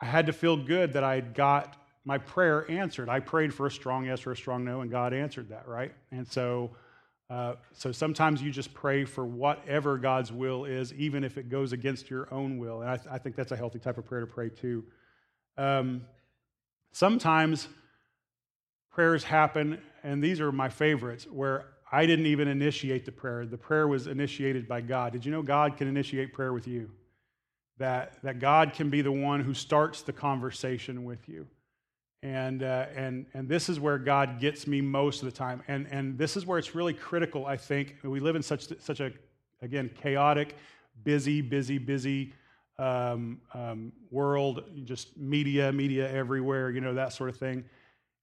I 0.00 0.06
had 0.06 0.26
to 0.26 0.32
feel 0.32 0.56
good 0.56 0.92
that 0.92 1.04
I 1.04 1.20
got 1.20 1.76
my 2.04 2.18
prayer 2.18 2.70
answered. 2.70 3.08
I 3.08 3.20
prayed 3.20 3.54
for 3.54 3.66
a 3.66 3.70
strong 3.70 4.04
yes 4.04 4.26
or 4.26 4.32
a 4.32 4.36
strong 4.36 4.64
no, 4.64 4.82
and 4.82 4.90
God 4.90 5.14
answered 5.14 5.48
that, 5.48 5.66
right? 5.66 5.92
And 6.10 6.28
so, 6.28 6.70
uh, 7.30 7.54
so 7.72 7.92
sometimes 7.92 8.42
you 8.42 8.50
just 8.50 8.74
pray 8.74 9.06
for 9.06 9.24
whatever 9.24 9.96
God's 9.96 10.30
will 10.30 10.66
is, 10.66 10.92
even 10.92 11.24
if 11.24 11.38
it 11.38 11.48
goes 11.48 11.72
against 11.72 12.10
your 12.10 12.32
own 12.32 12.58
will. 12.58 12.82
And 12.82 12.90
I, 12.90 12.96
th- 12.96 13.08
I 13.10 13.16
think 13.16 13.36
that's 13.36 13.52
a 13.52 13.56
healthy 13.56 13.78
type 13.78 13.96
of 13.96 14.04
prayer 14.04 14.20
to 14.20 14.26
pray 14.26 14.50
too. 14.50 14.84
Um, 15.56 16.06
sometimes 16.92 17.68
prayers 18.90 19.24
happen, 19.24 19.80
and 20.02 20.22
these 20.22 20.40
are 20.40 20.52
my 20.52 20.68
favorites, 20.68 21.26
where 21.30 21.66
I 21.90 22.06
didn't 22.06 22.26
even 22.26 22.48
initiate 22.48 23.04
the 23.04 23.12
prayer. 23.12 23.46
The 23.46 23.58
prayer 23.58 23.86
was 23.86 24.06
initiated 24.06 24.66
by 24.66 24.80
God. 24.80 25.12
Did 25.12 25.24
you 25.24 25.32
know 25.32 25.42
God 25.42 25.76
can 25.76 25.88
initiate 25.88 26.32
prayer 26.32 26.52
with 26.52 26.66
you? 26.66 26.90
That, 27.78 28.22
that 28.22 28.38
God 28.38 28.72
can 28.72 28.90
be 28.90 29.02
the 29.02 29.12
one 29.12 29.40
who 29.40 29.54
starts 29.54 30.02
the 30.02 30.12
conversation 30.12 31.04
with 31.04 31.28
you. 31.28 31.46
And, 32.22 32.62
uh, 32.62 32.86
and, 32.94 33.26
and 33.34 33.48
this 33.48 33.68
is 33.68 33.78
where 33.78 33.98
God 33.98 34.40
gets 34.40 34.66
me 34.66 34.80
most 34.80 35.22
of 35.22 35.26
the 35.26 35.36
time. 35.36 35.62
And, 35.68 35.86
and 35.90 36.16
this 36.16 36.36
is 36.36 36.46
where 36.46 36.58
it's 36.58 36.74
really 36.74 36.94
critical, 36.94 37.46
I 37.46 37.56
think. 37.56 37.96
We 38.02 38.18
live 38.18 38.34
in 38.34 38.42
such, 38.42 38.68
such 38.80 39.00
a, 39.00 39.12
again, 39.60 39.90
chaotic, 40.00 40.56
busy, 41.02 41.42
busy, 41.42 41.78
busy 41.78 42.32
um, 42.78 43.40
um, 43.52 43.92
world, 44.10 44.64
just 44.84 45.16
media, 45.16 45.72
media 45.72 46.10
everywhere, 46.10 46.70
you 46.70 46.80
know, 46.80 46.94
that 46.94 47.12
sort 47.12 47.30
of 47.30 47.36
thing. 47.36 47.64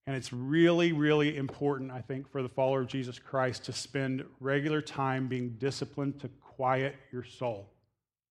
And 0.07 0.15
it's 0.15 0.33
really, 0.33 0.91
really 0.91 1.37
important, 1.37 1.91
I 1.91 2.01
think, 2.01 2.29
for 2.29 2.41
the 2.41 2.49
follower 2.49 2.81
of 2.81 2.87
Jesus 2.87 3.19
Christ 3.19 3.65
to 3.65 3.73
spend 3.73 4.25
regular 4.39 4.81
time 4.81 5.27
being 5.27 5.51
disciplined 5.59 6.19
to 6.21 6.29
quiet 6.41 6.95
your 7.11 7.23
soul. 7.23 7.69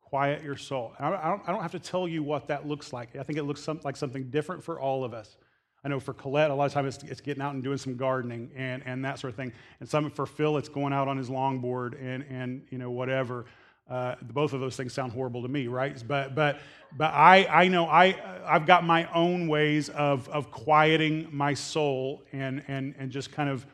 Quiet 0.03 0.43
your 0.43 0.57
soul. 0.57 0.93
I 0.99 1.11
don't, 1.11 1.49
I 1.49 1.53
don't 1.53 1.63
have 1.63 1.73
to 1.73 1.79
tell 1.79 2.09
you 2.09 2.25
what 2.25 2.49
that 2.49 2.67
looks 2.67 2.93
like. 2.93 3.15
I 3.15 3.23
think 3.23 3.39
it 3.39 3.45
looks 3.45 3.63
some, 3.63 3.81
like 3.85 3.97
something 3.97 4.31
different 4.31 4.65
for 4.65 4.81
all 4.81 5.05
of 5.05 5.15
us. 5.15 5.37
I 5.85 5.89
know 5.89 6.01
for 6.01 6.13
Colette, 6.13 6.51
a 6.51 6.55
lot 6.55 6.67
of 6.67 6.73
times 6.73 6.97
it's, 6.97 7.05
it's, 7.05 7.21
getting 7.21 7.43
out 7.43 7.55
and 7.55 7.63
doing 7.63 7.79
some 7.79 7.97
gardening 7.97 8.51
and, 8.55 8.83
and 8.85 9.05
that 9.05 9.19
sort 9.19 9.31
of 9.31 9.37
thing. 9.37 9.53
And 9.79 9.89
some 9.89 10.11
for 10.11 10.27
Phil, 10.27 10.59
it's 10.59 10.69
going 10.69 10.93
out 10.93 11.09
on 11.09 11.17
his 11.17 11.31
longboard 11.31 11.95
and, 12.03 12.25
and 12.29 12.63
you 12.71 12.77
know, 12.77 12.91
whatever. 12.91 13.47
Uh, 13.91 14.15
both 14.23 14.53
of 14.53 14.61
those 14.61 14.77
things 14.77 14.93
sound 14.93 15.11
horrible 15.13 15.43
to 15.43 15.49
me, 15.49 15.67
right? 15.67 16.01
But, 16.07 16.37
but, 16.37 16.61
but 16.97 17.13
I, 17.13 17.45
I 17.47 17.69
know 17.69 17.87
I, 17.87 18.17
I've 18.47 18.65
got 18.65 18.85
my 18.85 19.11
own 19.13 19.49
ways 19.49 19.89
of, 19.89 20.29
of 20.29 20.53
quieting 20.53 21.29
my 21.33 21.55
soul 21.55 22.23
and, 22.33 22.63
and, 22.69 22.95
and 22.99 23.11
just 23.11 23.33
kind 23.33 23.51
of, 23.51 23.67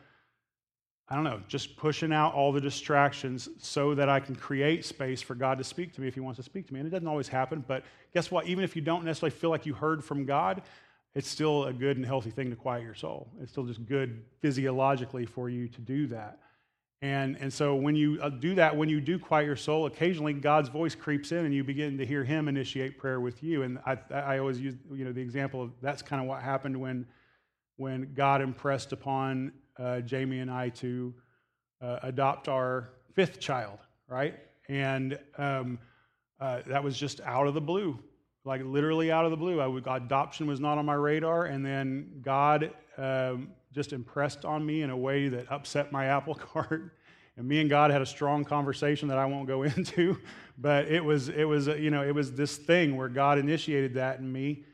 I 1.10 1.16
don't 1.16 1.24
know, 1.24 1.42
just 1.48 1.76
pushing 1.76 2.14
out 2.14 2.32
all 2.32 2.50
the 2.50 2.62
distractions 2.62 3.50
so 3.58 3.94
that 3.94 4.08
I 4.08 4.18
can 4.18 4.34
create 4.34 4.86
space 4.86 5.20
for 5.20 5.34
God 5.34 5.58
to 5.58 5.64
speak 5.64 5.92
to 5.94 6.00
me 6.00 6.08
if 6.08 6.14
He 6.14 6.20
wants 6.20 6.38
to 6.38 6.42
speak 6.42 6.66
to 6.68 6.72
me. 6.72 6.80
And 6.80 6.86
it 6.86 6.90
doesn't 6.90 7.06
always 7.06 7.28
happen, 7.28 7.62
but 7.68 7.84
guess 8.14 8.30
what? 8.30 8.46
Even 8.46 8.64
if 8.64 8.74
you 8.74 8.80
don't 8.80 9.04
necessarily 9.04 9.36
feel 9.36 9.50
like 9.50 9.66
you 9.66 9.74
heard 9.74 10.02
from 10.02 10.24
God, 10.24 10.62
it's 11.14 11.28
still 11.28 11.64
a 11.64 11.74
good 11.74 11.98
and 11.98 12.06
healthy 12.06 12.30
thing 12.30 12.48
to 12.48 12.56
quiet 12.56 12.82
your 12.82 12.94
soul. 12.94 13.28
It's 13.42 13.52
still 13.52 13.64
just 13.64 13.84
good 13.84 14.24
physiologically 14.40 15.26
for 15.26 15.50
you 15.50 15.68
to 15.68 15.80
do 15.82 16.06
that. 16.08 16.38
And, 17.02 17.36
and 17.40 17.52
so 17.52 17.74
when 17.74 17.94
you 17.94 18.18
uh, 18.22 18.30
do 18.30 18.54
that, 18.54 18.74
when 18.74 18.88
you 18.88 19.00
do 19.00 19.18
quiet 19.18 19.44
your 19.44 19.56
soul, 19.56 19.86
occasionally 19.86 20.32
God's 20.32 20.68
voice 20.68 20.94
creeps 20.94 21.30
in 21.30 21.44
and 21.44 21.54
you 21.54 21.62
begin 21.62 21.98
to 21.98 22.06
hear 22.06 22.24
him 22.24 22.48
initiate 22.48 22.98
prayer 22.98 23.20
with 23.20 23.42
you. 23.42 23.62
And 23.62 23.78
I, 23.84 23.98
I 24.10 24.38
always 24.38 24.58
use 24.58 24.74
you 24.90 25.04
know, 25.04 25.12
the 25.12 25.20
example 25.20 25.62
of 25.62 25.72
that's 25.82 26.00
kind 26.00 26.22
of 26.22 26.28
what 26.28 26.42
happened 26.42 26.80
when, 26.80 27.06
when 27.76 28.14
God 28.14 28.40
impressed 28.40 28.92
upon 28.92 29.52
uh, 29.78 30.00
Jamie 30.00 30.38
and 30.38 30.50
I 30.50 30.70
to 30.70 31.14
uh, 31.82 31.98
adopt 32.02 32.48
our 32.48 32.90
fifth 33.14 33.40
child, 33.40 33.78
right? 34.08 34.34
And 34.68 35.18
um, 35.36 35.78
uh, 36.40 36.62
that 36.66 36.82
was 36.82 36.98
just 36.98 37.20
out 37.20 37.46
of 37.46 37.52
the 37.52 37.60
blue 37.60 37.98
like 38.46 38.62
literally 38.64 39.10
out 39.10 39.24
of 39.24 39.32
the 39.32 39.36
blue. 39.36 39.70
Would, 39.70 39.86
adoption 39.86 40.46
was 40.46 40.60
not 40.60 40.78
on 40.78 40.86
my 40.86 40.94
radar, 40.94 41.46
and 41.46 41.66
then 41.66 42.22
God 42.22 42.70
um, 42.96 43.48
just 43.76 43.92
impressed 43.92 44.46
on 44.46 44.64
me 44.64 44.80
in 44.80 44.88
a 44.88 44.96
way 44.96 45.28
that 45.28 45.52
upset 45.52 45.92
my 45.92 46.06
apple 46.16 46.34
cart. 46.34 46.90
And 47.36 47.46
me 47.46 47.60
and 47.60 47.68
God 47.68 47.90
had 47.90 48.00
a 48.00 48.06
strong 48.06 48.42
conversation 48.44 49.08
that 49.08 49.18
I 49.18 49.26
won't 49.26 49.46
go 49.46 49.62
into, 49.76 50.18
but 50.58 50.86
it 50.86 51.04
was 51.04 51.28
it 51.28 51.44
was 51.44 51.66
you 51.68 51.90
know 51.90 52.02
it 52.02 52.14
was 52.14 52.32
this 52.32 52.56
thing 52.56 52.96
where 52.96 53.10
God 53.10 53.38
initiated 53.38 53.94
that 53.94 54.18
in 54.18 54.32
me, 54.32 54.64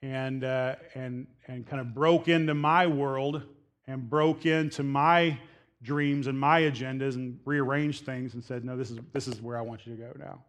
and 0.00 0.42
uh, 0.42 0.76
and 0.94 1.26
and 1.46 1.66
kind 1.66 1.80
of 1.80 1.94
broke 1.94 2.28
into 2.28 2.54
my 2.54 2.86
world 2.86 3.42
and 3.86 4.08
broke 4.08 4.46
into 4.46 4.82
my 4.82 5.38
dreams 5.82 6.26
and 6.26 6.40
my 6.40 6.62
agendas 6.62 7.14
and 7.16 7.38
rearranged 7.44 8.06
things 8.06 8.32
and 8.32 8.42
said, 8.42 8.64
no, 8.64 8.76
this 8.76 8.90
is 8.90 8.98
this 9.12 9.28
is 9.28 9.42
where 9.42 9.58
I 9.58 9.60
want 9.60 9.86
you 9.86 9.94
to 9.94 10.02
go 10.02 10.12
now, 10.18 10.42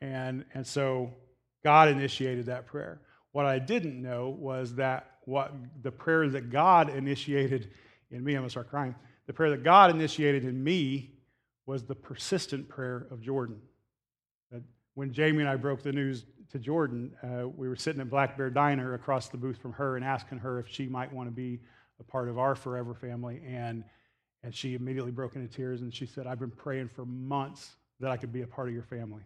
and 0.00 0.44
and 0.54 0.64
so 0.64 1.12
God 1.64 1.88
initiated 1.88 2.46
that 2.46 2.66
prayer. 2.66 3.00
What 3.32 3.46
I 3.46 3.58
didn't 3.58 4.00
know 4.00 4.28
was 4.28 4.76
that 4.76 5.11
what 5.24 5.52
the 5.82 5.90
prayer 5.90 6.28
that 6.28 6.50
God 6.50 6.90
initiated 6.90 7.70
in 8.10 8.22
me, 8.22 8.32
I'm 8.32 8.40
going 8.40 8.46
to 8.46 8.50
start 8.50 8.68
crying. 8.68 8.94
The 9.26 9.32
prayer 9.32 9.50
that 9.50 9.62
God 9.62 9.90
initiated 9.90 10.44
in 10.44 10.62
me 10.62 11.12
was 11.66 11.84
the 11.84 11.94
persistent 11.94 12.68
prayer 12.68 13.06
of 13.10 13.20
Jordan. 13.20 13.60
When 14.94 15.12
Jamie 15.12 15.40
and 15.40 15.48
I 15.48 15.56
broke 15.56 15.82
the 15.82 15.92
news 15.92 16.26
to 16.50 16.58
Jordan, 16.58 17.12
uh, 17.22 17.48
we 17.48 17.66
were 17.66 17.76
sitting 17.76 18.00
at 18.02 18.10
Black 18.10 18.36
Bear 18.36 18.50
Diner 18.50 18.92
across 18.92 19.28
the 19.28 19.38
booth 19.38 19.56
from 19.56 19.72
her 19.72 19.96
and 19.96 20.04
asking 20.04 20.38
her 20.38 20.58
if 20.58 20.68
she 20.68 20.86
might 20.86 21.10
want 21.10 21.28
to 21.28 21.34
be 21.34 21.60
a 21.98 22.04
part 22.04 22.28
of 22.28 22.38
our 22.38 22.54
forever 22.54 22.92
family. 22.92 23.40
And, 23.46 23.84
and 24.42 24.54
she 24.54 24.74
immediately 24.74 25.12
broke 25.12 25.34
into 25.34 25.48
tears 25.48 25.80
and 25.80 25.94
she 25.94 26.04
said, 26.04 26.26
I've 26.26 26.40
been 26.40 26.50
praying 26.50 26.90
for 26.94 27.06
months 27.06 27.76
that 28.00 28.10
I 28.10 28.18
could 28.18 28.32
be 28.32 28.42
a 28.42 28.46
part 28.46 28.68
of 28.68 28.74
your 28.74 28.82
family. 28.82 29.22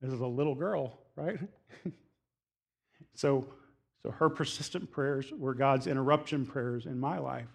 This 0.00 0.12
is 0.12 0.20
a 0.20 0.26
little 0.26 0.54
girl, 0.54 1.00
right? 1.16 1.38
so, 3.14 3.46
so 4.02 4.10
her 4.10 4.28
persistent 4.28 4.90
prayers 4.90 5.32
were 5.36 5.54
God's 5.54 5.86
interruption 5.86 6.46
prayers 6.46 6.86
in 6.86 6.98
my 6.98 7.18
life. 7.18 7.48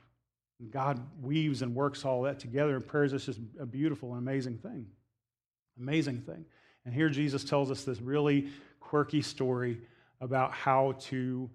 And 0.59 0.71
God 0.71 0.99
weaves 1.21 1.61
and 1.61 1.73
works 1.73 2.05
all 2.05 2.21
that 2.23 2.39
together, 2.39 2.75
and 2.75 2.85
prayers 2.85 3.13
is 3.13 3.25
just 3.25 3.39
a 3.59 3.65
beautiful 3.65 4.13
and 4.13 4.19
amazing 4.19 4.57
thing. 4.57 4.85
Amazing 5.79 6.21
thing. 6.21 6.45
And 6.85 6.93
here 6.93 7.09
Jesus 7.09 7.43
tells 7.43 7.71
us 7.71 7.83
this 7.83 8.01
really 8.01 8.49
quirky 8.79 9.21
story 9.21 9.79
about 10.21 10.51
how 10.53 10.93
to 10.99 11.49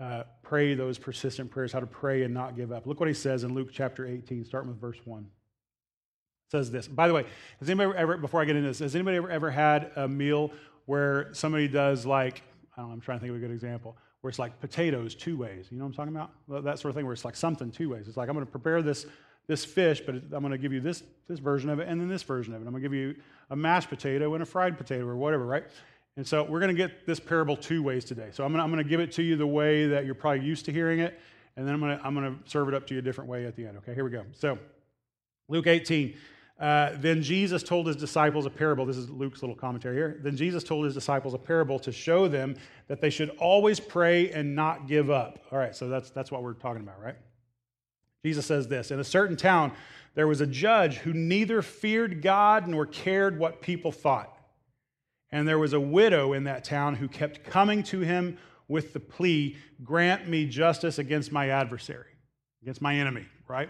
uh, 0.00 0.22
pray 0.42 0.74
those 0.74 0.98
persistent 0.98 1.50
prayers, 1.50 1.72
how 1.72 1.80
to 1.80 1.86
pray 1.86 2.22
and 2.22 2.32
not 2.32 2.56
give 2.56 2.72
up. 2.72 2.86
Look 2.86 3.00
what 3.00 3.08
he 3.08 3.14
says 3.14 3.44
in 3.44 3.54
Luke 3.54 3.70
chapter 3.72 4.06
18, 4.06 4.44
starting 4.44 4.70
with 4.70 4.80
verse 4.80 4.98
1. 5.04 5.22
It 5.22 6.50
says 6.50 6.70
this. 6.70 6.88
By 6.88 7.08
the 7.08 7.14
way, 7.14 7.26
has 7.58 7.68
anybody 7.68 7.98
ever, 7.98 8.16
before 8.16 8.40
I 8.40 8.44
get 8.44 8.56
into 8.56 8.68
this, 8.68 8.78
has 8.78 8.94
anybody 8.94 9.16
ever, 9.16 9.30
ever 9.30 9.50
had 9.50 9.90
a 9.96 10.08
meal 10.08 10.52
where 10.86 11.28
somebody 11.34 11.68
does 11.68 12.06
like, 12.06 12.42
I 12.76 12.80
don't 12.80 12.88
know, 12.88 12.94
I'm 12.94 13.00
trying 13.00 13.18
to 13.18 13.22
think 13.22 13.30
of 13.30 13.36
a 13.36 13.40
good 13.40 13.52
example, 13.52 13.96
where 14.20 14.28
it's 14.28 14.38
like 14.38 14.60
potatoes 14.60 15.14
two 15.14 15.36
ways. 15.36 15.66
You 15.70 15.78
know 15.78 15.84
what 15.84 15.98
I'm 15.98 16.12
talking 16.12 16.14
about? 16.14 16.64
That 16.64 16.78
sort 16.78 16.90
of 16.90 16.96
thing 16.96 17.04
where 17.04 17.12
it's 17.12 17.24
like 17.24 17.36
something 17.36 17.70
two 17.70 17.90
ways. 17.90 18.08
It's 18.08 18.16
like, 18.16 18.28
I'm 18.28 18.34
going 18.34 18.46
to 18.46 18.50
prepare 18.50 18.82
this, 18.82 19.06
this 19.46 19.64
fish, 19.64 20.00
but 20.04 20.16
I'm 20.16 20.40
going 20.40 20.50
to 20.50 20.58
give 20.58 20.72
you 20.72 20.80
this, 20.80 21.02
this 21.28 21.38
version 21.38 21.70
of 21.70 21.78
it 21.78 21.88
and 21.88 22.00
then 22.00 22.08
this 22.08 22.22
version 22.22 22.54
of 22.54 22.62
it. 22.62 22.66
I'm 22.66 22.72
going 22.72 22.82
to 22.82 22.88
give 22.88 22.94
you 22.94 23.14
a 23.50 23.56
mashed 23.56 23.88
potato 23.88 24.34
and 24.34 24.42
a 24.42 24.46
fried 24.46 24.76
potato 24.76 25.06
or 25.06 25.16
whatever, 25.16 25.46
right? 25.46 25.64
And 26.16 26.26
so 26.26 26.42
we're 26.42 26.60
going 26.60 26.74
to 26.74 26.76
get 26.76 27.06
this 27.06 27.20
parable 27.20 27.56
two 27.56 27.82
ways 27.82 28.04
today. 28.04 28.30
So 28.32 28.44
I'm 28.44 28.50
going, 28.50 28.58
to, 28.58 28.64
I'm 28.64 28.72
going 28.72 28.82
to 28.82 28.88
give 28.88 29.00
it 29.00 29.12
to 29.12 29.22
you 29.22 29.36
the 29.36 29.46
way 29.46 29.86
that 29.86 30.04
you're 30.04 30.16
probably 30.16 30.44
used 30.44 30.64
to 30.64 30.72
hearing 30.72 30.98
it, 30.98 31.18
and 31.56 31.66
then 31.66 31.74
I'm 31.74 31.80
going 31.80 31.96
to, 31.96 32.04
I'm 32.04 32.14
going 32.14 32.36
to 32.36 32.50
serve 32.50 32.68
it 32.68 32.74
up 32.74 32.86
to 32.88 32.94
you 32.94 32.98
a 32.98 33.02
different 33.02 33.30
way 33.30 33.46
at 33.46 33.54
the 33.54 33.66
end. 33.66 33.76
Okay, 33.78 33.94
here 33.94 34.04
we 34.04 34.10
go. 34.10 34.24
So 34.32 34.58
Luke 35.48 35.66
18. 35.66 36.16
Uh, 36.58 36.90
then 36.96 37.22
Jesus 37.22 37.62
told 37.62 37.86
his 37.86 37.94
disciples 37.94 38.44
a 38.44 38.50
parable. 38.50 38.84
This 38.84 38.96
is 38.96 39.08
Luke's 39.08 39.42
little 39.42 39.54
commentary 39.54 39.94
here. 39.96 40.18
Then 40.22 40.36
Jesus 40.36 40.64
told 40.64 40.84
his 40.84 40.94
disciples 40.94 41.32
a 41.32 41.38
parable 41.38 41.78
to 41.78 41.92
show 41.92 42.26
them 42.26 42.56
that 42.88 43.00
they 43.00 43.10
should 43.10 43.30
always 43.38 43.78
pray 43.78 44.32
and 44.32 44.56
not 44.56 44.88
give 44.88 45.08
up. 45.08 45.38
All 45.52 45.58
right, 45.58 45.74
so 45.74 45.88
that's, 45.88 46.10
that's 46.10 46.32
what 46.32 46.42
we're 46.42 46.54
talking 46.54 46.82
about, 46.82 47.00
right? 47.00 47.16
Jesus 48.24 48.44
says 48.44 48.66
this 48.66 48.90
In 48.90 48.98
a 48.98 49.04
certain 49.04 49.36
town, 49.36 49.72
there 50.14 50.26
was 50.26 50.40
a 50.40 50.46
judge 50.46 50.96
who 50.96 51.12
neither 51.12 51.62
feared 51.62 52.22
God 52.22 52.66
nor 52.66 52.86
cared 52.86 53.38
what 53.38 53.62
people 53.62 53.92
thought. 53.92 54.34
And 55.30 55.46
there 55.46 55.58
was 55.58 55.74
a 55.74 55.80
widow 55.80 56.32
in 56.32 56.44
that 56.44 56.64
town 56.64 56.96
who 56.96 57.06
kept 57.06 57.44
coming 57.44 57.82
to 57.84 58.00
him 58.00 58.38
with 58.66 58.92
the 58.92 59.00
plea, 59.00 59.56
Grant 59.84 60.28
me 60.28 60.46
justice 60.46 60.98
against 60.98 61.30
my 61.30 61.50
adversary, 61.50 62.10
against 62.62 62.82
my 62.82 62.96
enemy, 62.96 63.26
right? 63.46 63.68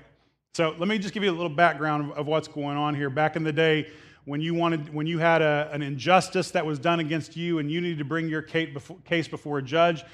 So 0.55 0.75
let 0.77 0.89
me 0.89 0.99
just 0.99 1.15
give 1.15 1.23
you 1.23 1.31
a 1.31 1.33
little 1.33 1.49
background 1.49 2.13
of, 2.13 2.27
what's 2.27 2.49
going 2.49 2.77
on 2.77 2.95
here. 2.95 3.11
Back 3.11 3.37
in 3.37 3.45
the 3.45 3.53
day, 3.53 3.89
when 4.25 4.41
you 4.41 4.55
wanted, 4.55 4.93
when 4.93 5.07
you 5.07 5.19
had 5.19 5.41
a, 5.41 5.71
an 5.73 5.83
injustice 5.83 6.51
that 6.51 6.67
was 6.67 6.79
done 6.79 6.99
against 6.99 7.37
you, 7.37 7.61
and 7.61 7.71
you 7.71 7.81
needed 7.81 7.99
to 7.99 8.05
bring 8.05 8.29
your 8.29 8.43
case 8.43 9.29
before 9.29 9.59
a 9.59 9.63
judge, 9.63 10.05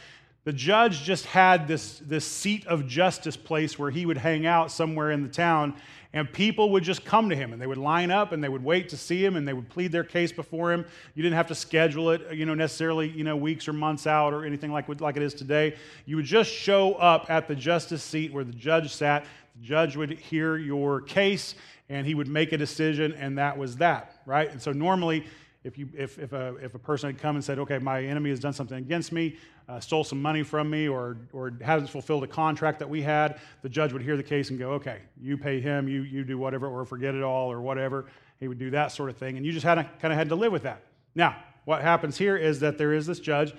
the 0.44 0.52
judge 0.52 1.02
just 1.02 1.24
had 1.24 1.66
this, 1.66 2.00
this 2.00 2.26
seat 2.26 2.66
of 2.66 2.86
justice 2.86 3.36
place 3.36 3.78
where 3.78 3.90
he 3.90 4.04
would 4.04 4.18
hang 4.18 4.44
out 4.44 4.70
somewhere 4.70 5.10
in 5.10 5.22
the 5.22 5.28
town, 5.30 5.74
and 6.12 6.30
people 6.30 6.70
would 6.72 6.84
just 6.84 7.04
come 7.04 7.30
to 7.30 7.34
him 7.34 7.52
and 7.52 7.60
they 7.60 7.66
would 7.66 7.78
line 7.78 8.10
up 8.10 8.30
and 8.30 8.44
they 8.44 8.48
would 8.48 8.62
wait 8.62 8.90
to 8.90 8.96
see 8.96 9.24
him 9.24 9.34
and 9.34 9.48
they 9.48 9.52
would 9.52 9.68
plead 9.68 9.90
their 9.90 10.04
case 10.04 10.30
before 10.30 10.72
him. 10.72 10.84
You 11.14 11.22
didn't 11.22 11.36
have 11.36 11.48
to 11.48 11.56
schedule 11.56 12.10
it, 12.10 12.34
you 12.34 12.46
know, 12.46 12.54
necessarily, 12.54 13.08
you 13.08 13.24
know, 13.24 13.34
weeks 13.34 13.66
or 13.66 13.72
months 13.72 14.06
out 14.06 14.32
or 14.32 14.44
anything 14.44 14.70
like, 14.70 14.88
like 15.00 15.16
it 15.16 15.22
is 15.22 15.34
today. 15.34 15.74
You 16.06 16.16
would 16.16 16.24
just 16.24 16.52
show 16.52 16.94
up 16.94 17.30
at 17.30 17.48
the 17.48 17.56
justice 17.56 18.02
seat 18.02 18.32
where 18.32 18.44
the 18.44 18.52
judge 18.52 18.94
sat. 18.94 19.24
The 19.56 19.62
judge 19.62 19.96
would 19.96 20.10
hear 20.10 20.56
your 20.56 21.00
case 21.00 21.54
and 21.88 22.06
he 22.06 22.14
would 22.14 22.28
make 22.28 22.52
a 22.52 22.56
decision, 22.56 23.12
and 23.12 23.38
that 23.38 23.58
was 23.58 23.76
that, 23.76 24.20
right? 24.24 24.50
And 24.50 24.60
so 24.60 24.72
normally, 24.72 25.26
if, 25.64 25.78
you, 25.78 25.88
if, 25.96 26.18
if, 26.18 26.32
a, 26.32 26.56
if 26.56 26.74
a 26.74 26.78
person 26.78 27.10
had 27.10 27.18
come 27.18 27.36
and 27.36 27.44
said, 27.44 27.58
okay, 27.58 27.78
my 27.78 28.02
enemy 28.02 28.30
has 28.30 28.40
done 28.40 28.52
something 28.52 28.78
against 28.78 29.12
me, 29.12 29.36
uh, 29.68 29.80
stole 29.80 30.04
some 30.04 30.20
money 30.20 30.42
from 30.42 30.68
me, 30.68 30.88
or, 30.88 31.16
or 31.32 31.52
hasn't 31.62 31.90
fulfilled 31.90 32.24
a 32.24 32.26
contract 32.26 32.78
that 32.78 32.88
we 32.88 33.02
had, 33.02 33.38
the 33.62 33.68
judge 33.68 33.92
would 33.92 34.02
hear 34.02 34.16
the 34.16 34.22
case 34.22 34.50
and 34.50 34.58
go, 34.58 34.72
okay, 34.72 34.98
you 35.20 35.36
pay 35.36 35.60
him, 35.60 35.88
you, 35.88 36.02
you 36.02 36.24
do 36.24 36.38
whatever, 36.38 36.68
or 36.68 36.84
forget 36.84 37.14
it 37.14 37.22
all, 37.22 37.50
or 37.50 37.60
whatever. 37.60 38.06
He 38.40 38.48
would 38.48 38.58
do 38.58 38.70
that 38.70 38.92
sort 38.92 39.10
of 39.10 39.16
thing. 39.16 39.36
And 39.36 39.46
you 39.46 39.52
just 39.52 39.64
had 39.64 39.76
to, 39.76 39.84
kind 40.00 40.12
of 40.12 40.18
had 40.18 40.28
to 40.30 40.34
live 40.36 40.52
with 40.52 40.62
that. 40.64 40.82
Now, 41.14 41.36
what 41.64 41.80
happens 41.80 42.18
here 42.18 42.36
is 42.36 42.60
that 42.60 42.76
there 42.76 42.92
is 42.92 43.06
this 43.06 43.20
judge 43.20 43.54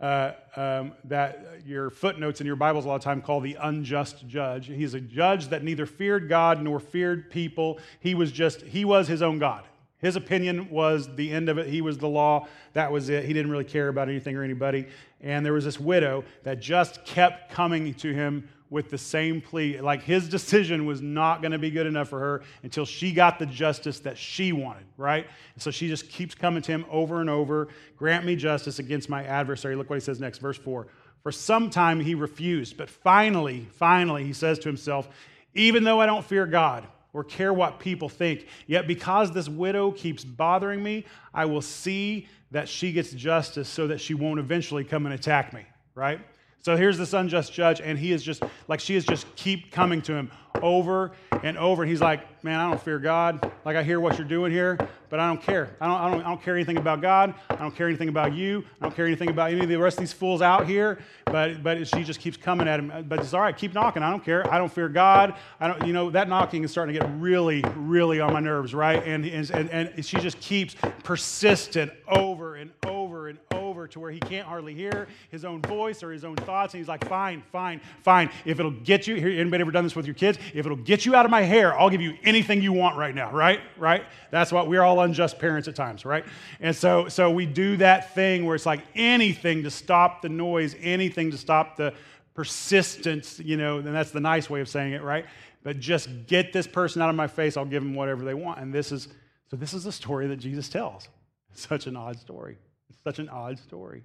uh, 0.00 0.32
um, 0.56 0.92
that 1.04 1.60
your 1.66 1.90
footnotes 1.90 2.40
in 2.40 2.46
your 2.46 2.56
Bibles 2.56 2.84
a 2.84 2.88
lot 2.88 2.94
of 2.96 3.02
time 3.02 3.20
call 3.20 3.40
the 3.40 3.56
unjust 3.60 4.26
judge. 4.26 4.66
He's 4.66 4.94
a 4.94 5.00
judge 5.00 5.48
that 5.48 5.62
neither 5.62 5.86
feared 5.86 6.28
God 6.28 6.62
nor 6.62 6.80
feared 6.80 7.30
people. 7.30 7.78
He 8.00 8.14
was 8.14 8.32
just, 8.32 8.62
he 8.62 8.84
was 8.84 9.08
his 9.08 9.20
own 9.22 9.38
God. 9.38 9.64
His 9.98 10.16
opinion 10.16 10.70
was 10.70 11.14
the 11.14 11.30
end 11.30 11.50
of 11.50 11.58
it. 11.58 11.66
He 11.66 11.82
was 11.82 11.98
the 11.98 12.08
law. 12.08 12.48
That 12.72 12.90
was 12.90 13.10
it. 13.10 13.26
He 13.26 13.34
didn't 13.34 13.50
really 13.50 13.64
care 13.64 13.88
about 13.88 14.08
anything 14.08 14.34
or 14.34 14.42
anybody. 14.42 14.86
And 15.20 15.44
there 15.44 15.52
was 15.52 15.66
this 15.66 15.78
widow 15.78 16.24
that 16.42 16.60
just 16.60 17.04
kept 17.04 17.52
coming 17.52 17.92
to 17.94 18.14
him 18.14 18.48
with 18.70 18.88
the 18.88 18.98
same 18.98 19.40
plea. 19.40 19.80
Like 19.80 20.02
his 20.02 20.28
decision 20.28 20.86
was 20.86 21.02
not 21.02 21.42
going 21.42 21.52
to 21.52 21.58
be 21.58 21.70
good 21.70 21.86
enough 21.86 22.08
for 22.08 22.20
her 22.20 22.42
until 22.62 22.86
she 22.86 23.12
got 23.12 23.38
the 23.38 23.46
justice 23.46 24.00
that 24.00 24.16
she 24.16 24.52
wanted, 24.52 24.84
right? 24.96 25.26
And 25.54 25.62
so 25.62 25.70
she 25.70 25.88
just 25.88 26.08
keeps 26.08 26.34
coming 26.34 26.62
to 26.62 26.72
him 26.72 26.86
over 26.90 27.20
and 27.20 27.28
over 27.28 27.68
Grant 27.96 28.24
me 28.24 28.36
justice 28.36 28.78
against 28.78 29.10
my 29.10 29.24
adversary. 29.24 29.76
Look 29.76 29.90
what 29.90 29.96
he 29.96 30.00
says 30.00 30.20
next, 30.20 30.38
verse 30.38 30.56
4. 30.56 30.86
For 31.22 31.32
some 31.32 31.68
time 31.68 32.00
he 32.00 32.14
refused, 32.14 32.78
but 32.78 32.88
finally, 32.88 33.68
finally, 33.72 34.24
he 34.24 34.32
says 34.32 34.58
to 34.60 34.68
himself, 34.68 35.08
Even 35.54 35.84
though 35.84 36.00
I 36.00 36.06
don't 36.06 36.24
fear 36.24 36.46
God, 36.46 36.86
or 37.12 37.24
care 37.24 37.52
what 37.52 37.80
people 37.80 38.08
think. 38.08 38.46
Yet 38.66 38.86
because 38.86 39.32
this 39.32 39.48
widow 39.48 39.90
keeps 39.90 40.24
bothering 40.24 40.82
me, 40.82 41.04
I 41.34 41.44
will 41.46 41.62
see 41.62 42.28
that 42.52 42.68
she 42.68 42.92
gets 42.92 43.10
justice 43.10 43.68
so 43.68 43.86
that 43.88 44.00
she 44.00 44.14
won't 44.14 44.40
eventually 44.40 44.84
come 44.84 45.06
and 45.06 45.14
attack 45.14 45.52
me, 45.52 45.64
right? 45.94 46.20
So 46.62 46.76
here's 46.76 46.98
this 46.98 47.14
unjust 47.14 47.54
judge, 47.54 47.80
and 47.80 47.98
he 47.98 48.12
is 48.12 48.22
just 48.22 48.42
like 48.68 48.80
she 48.80 48.94
is 48.94 49.04
just 49.04 49.34
keep 49.34 49.72
coming 49.72 50.02
to 50.02 50.14
him 50.14 50.30
over 50.62 51.12
and 51.42 51.56
over. 51.56 51.86
He's 51.86 52.02
like, 52.02 52.42
Man, 52.42 52.58
I 52.58 52.68
don't 52.68 52.80
fear 52.80 52.98
God. 52.98 53.52
Like 53.64 53.76
I 53.76 53.82
hear 53.82 54.00
what 54.00 54.16
you're 54.16 54.26
doing 54.26 54.50
here, 54.50 54.78
but 55.10 55.20
I 55.20 55.26
don't 55.26 55.42
care. 55.42 55.76
I 55.80 55.86
don't, 55.86 56.00
I 56.00 56.10
don't, 56.10 56.20
I 56.20 56.28
don't 56.28 56.42
care 56.42 56.54
anything 56.54 56.78
about 56.78 57.02
God. 57.02 57.34
I 57.50 57.56
don't 57.56 57.74
care 57.74 57.86
anything 57.86 58.08
about 58.08 58.34
you. 58.34 58.64
I 58.80 58.84
don't 58.84 58.96
care 58.96 59.06
anything 59.06 59.28
about 59.28 59.50
any 59.50 59.60
of 59.60 59.68
the 59.68 59.76
rest 59.76 59.98
of 59.98 60.02
these 60.02 60.12
fools 60.12 60.40
out 60.40 60.66
here. 60.66 61.00
But 61.26 61.62
but 61.62 61.86
she 61.86 62.02
just 62.02 62.20
keeps 62.20 62.36
coming 62.36 62.66
at 62.68 62.78
him. 62.78 63.06
But 63.08 63.20
it's 63.20 63.34
all 63.34 63.40
right, 63.40 63.56
keep 63.56 63.74
knocking. 63.74 64.02
I 64.02 64.10
don't 64.10 64.24
care. 64.24 64.50
I 64.52 64.58
don't 64.58 64.72
fear 64.72 64.88
God. 64.88 65.34
I 65.60 65.68
don't, 65.68 65.86
you 65.86 65.92
know, 65.92 66.10
that 66.10 66.28
knocking 66.28 66.64
is 66.64 66.70
starting 66.70 66.94
to 66.94 67.00
get 67.00 67.10
really, 67.18 67.64
really 67.76 68.20
on 68.20 68.32
my 68.32 68.40
nerves, 68.40 68.74
right? 68.74 69.02
And, 69.06 69.24
and, 69.26 69.70
and 69.70 70.04
she 70.04 70.18
just 70.18 70.40
keeps 70.40 70.76
persistent 71.02 71.92
over 72.08 72.56
and 72.56 72.70
over 72.86 73.28
and 73.28 73.38
over 73.52 73.69
over 73.80 73.88
to 73.88 74.00
where 74.00 74.10
he 74.10 74.20
can't 74.20 74.46
hardly 74.46 74.74
hear 74.74 75.08
his 75.30 75.44
own 75.44 75.62
voice 75.62 76.02
or 76.02 76.12
his 76.12 76.22
own 76.22 76.36
thoughts. 76.36 76.74
And 76.74 76.80
he's 76.80 76.88
like, 76.88 77.06
fine, 77.08 77.42
fine, 77.50 77.80
fine. 78.02 78.30
If 78.44 78.60
it'll 78.60 78.70
get 78.70 79.06
you, 79.06 79.16
anybody 79.16 79.62
ever 79.62 79.70
done 79.70 79.84
this 79.84 79.96
with 79.96 80.06
your 80.06 80.14
kids? 80.14 80.38
If 80.52 80.66
it'll 80.66 80.76
get 80.76 81.06
you 81.06 81.14
out 81.14 81.24
of 81.24 81.30
my 81.30 81.42
hair, 81.42 81.78
I'll 81.78 81.90
give 81.90 82.02
you 82.02 82.16
anything 82.22 82.62
you 82.62 82.72
want 82.72 82.98
right 82.98 83.14
now, 83.14 83.32
right? 83.32 83.60
Right? 83.78 84.04
That's 84.30 84.52
what 84.52 84.68
we're 84.68 84.82
all 84.82 85.00
unjust 85.00 85.38
parents 85.38 85.66
at 85.66 85.74
times, 85.74 86.04
right? 86.04 86.24
And 86.60 86.76
so, 86.76 87.08
so 87.08 87.30
we 87.30 87.46
do 87.46 87.78
that 87.78 88.14
thing 88.14 88.44
where 88.44 88.54
it's 88.54 88.66
like 88.66 88.82
anything 88.94 89.62
to 89.62 89.70
stop 89.70 90.20
the 90.20 90.28
noise, 90.28 90.76
anything 90.80 91.30
to 91.30 91.38
stop 91.38 91.76
the 91.76 91.94
persistence, 92.34 93.40
you 93.40 93.56
know, 93.56 93.78
and 93.78 93.94
that's 93.94 94.10
the 94.10 94.20
nice 94.20 94.50
way 94.50 94.60
of 94.60 94.68
saying 94.68 94.92
it, 94.92 95.02
right? 95.02 95.24
But 95.62 95.80
just 95.80 96.26
get 96.26 96.52
this 96.52 96.66
person 96.66 97.00
out 97.02 97.08
of 97.08 97.16
my 97.16 97.26
face, 97.26 97.56
I'll 97.56 97.64
give 97.64 97.82
them 97.82 97.94
whatever 97.94 98.24
they 98.24 98.34
want. 98.34 98.60
And 98.60 98.72
this 98.72 98.92
is, 98.92 99.08
so 99.50 99.56
this 99.56 99.72
is 99.72 99.84
the 99.84 99.92
story 99.92 100.26
that 100.26 100.36
Jesus 100.36 100.68
tells. 100.68 101.08
Such 101.52 101.86
an 101.86 101.96
odd 101.96 102.18
story. 102.18 102.58
It's 102.90 103.02
such 103.02 103.18
an 103.18 103.28
odd 103.28 103.58
story. 103.58 104.04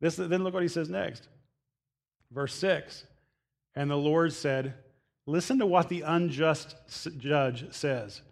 This, 0.00 0.16
then 0.16 0.44
look 0.44 0.54
what 0.54 0.62
he 0.62 0.68
says 0.68 0.88
next. 0.88 1.28
Verse 2.30 2.54
6 2.54 3.04
And 3.74 3.90
the 3.90 3.96
Lord 3.96 4.32
said, 4.32 4.74
Listen 5.26 5.58
to 5.58 5.66
what 5.66 5.88
the 5.88 6.02
unjust 6.02 6.76
judge 7.18 7.72
says. 7.72 8.22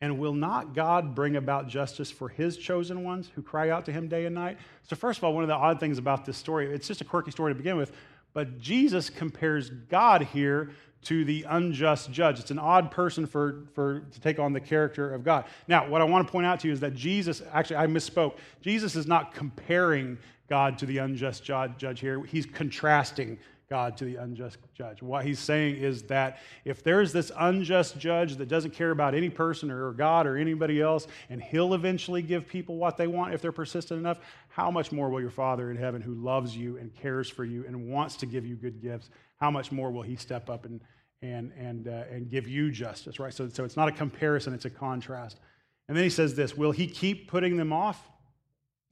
And 0.00 0.18
will 0.18 0.34
not 0.34 0.74
God 0.74 1.14
bring 1.14 1.34
about 1.34 1.66
justice 1.66 2.10
for 2.10 2.28
his 2.28 2.58
chosen 2.58 3.04
ones 3.04 3.30
who 3.34 3.42
cry 3.42 3.70
out 3.70 3.86
to 3.86 3.92
him 3.92 4.06
day 4.06 4.26
and 4.26 4.34
night? 4.34 4.58
So, 4.82 4.96
first 4.96 5.18
of 5.18 5.24
all, 5.24 5.32
one 5.32 5.44
of 5.44 5.48
the 5.48 5.54
odd 5.54 5.80
things 5.80 5.98
about 5.98 6.26
this 6.26 6.36
story, 6.36 6.72
it's 6.72 6.86
just 6.86 7.00
a 7.00 7.04
quirky 7.04 7.30
story 7.30 7.52
to 7.52 7.56
begin 7.56 7.76
with, 7.76 7.92
but 8.34 8.60
Jesus 8.60 9.08
compares 9.08 9.70
God 9.70 10.22
here 10.22 10.72
to 11.04 11.24
the 11.24 11.44
unjust 11.48 12.10
judge. 12.10 12.40
It's 12.40 12.50
an 12.50 12.58
odd 12.58 12.90
person 12.90 13.26
for, 13.26 13.64
for 13.74 14.00
to 14.00 14.20
take 14.20 14.38
on 14.38 14.52
the 14.52 14.60
character 14.60 15.12
of 15.14 15.24
God. 15.24 15.44
Now, 15.68 15.88
what 15.88 16.00
I 16.00 16.04
want 16.04 16.26
to 16.26 16.30
point 16.32 16.46
out 16.46 16.60
to 16.60 16.68
you 16.68 16.72
is 16.72 16.80
that 16.80 16.94
Jesus, 16.94 17.42
actually, 17.52 17.76
I 17.76 17.86
misspoke. 17.86 18.36
Jesus 18.60 18.96
is 18.96 19.06
not 19.06 19.34
comparing 19.34 20.18
God 20.48 20.78
to 20.78 20.86
the 20.86 20.98
unjust 20.98 21.44
judge 21.44 22.00
here. 22.00 22.22
He's 22.24 22.46
contrasting 22.46 23.38
God 23.74 23.96
to 23.96 24.04
the 24.04 24.14
unjust 24.14 24.58
judge. 24.72 25.02
What 25.02 25.24
he's 25.24 25.40
saying 25.40 25.78
is 25.78 26.04
that 26.04 26.38
if 26.64 26.84
there's 26.84 27.12
this 27.12 27.32
unjust 27.36 27.98
judge 27.98 28.36
that 28.36 28.46
doesn't 28.46 28.70
care 28.70 28.92
about 28.92 29.16
any 29.16 29.28
person 29.28 29.68
or 29.68 29.90
God 29.90 30.28
or 30.28 30.36
anybody 30.36 30.80
else, 30.80 31.08
and 31.28 31.42
he'll 31.42 31.74
eventually 31.74 32.22
give 32.22 32.46
people 32.46 32.76
what 32.76 32.96
they 32.96 33.08
want 33.08 33.34
if 33.34 33.42
they're 33.42 33.50
persistent 33.50 33.98
enough, 33.98 34.20
how 34.46 34.70
much 34.70 34.92
more 34.92 35.10
will 35.10 35.20
your 35.20 35.28
Father 35.28 35.72
in 35.72 35.76
heaven, 35.76 36.00
who 36.00 36.14
loves 36.14 36.56
you 36.56 36.76
and 36.76 36.94
cares 36.94 37.28
for 37.28 37.44
you 37.44 37.64
and 37.66 37.88
wants 37.88 38.14
to 38.18 38.26
give 38.26 38.46
you 38.46 38.54
good 38.54 38.80
gifts, 38.80 39.10
how 39.40 39.50
much 39.50 39.72
more 39.72 39.90
will 39.90 40.02
he 40.02 40.14
step 40.14 40.48
up 40.48 40.66
and, 40.66 40.80
and, 41.20 41.50
and, 41.58 41.88
uh, 41.88 42.04
and 42.12 42.30
give 42.30 42.46
you 42.46 42.70
justice, 42.70 43.18
right? 43.18 43.34
So, 43.34 43.48
so 43.48 43.64
it's 43.64 43.76
not 43.76 43.88
a 43.88 43.92
comparison, 43.92 44.54
it's 44.54 44.66
a 44.66 44.70
contrast. 44.70 45.40
And 45.88 45.96
then 45.96 46.04
he 46.04 46.10
says 46.10 46.36
this 46.36 46.56
Will 46.56 46.70
he 46.70 46.86
keep 46.86 47.26
putting 47.26 47.56
them 47.56 47.72
off? 47.72 48.08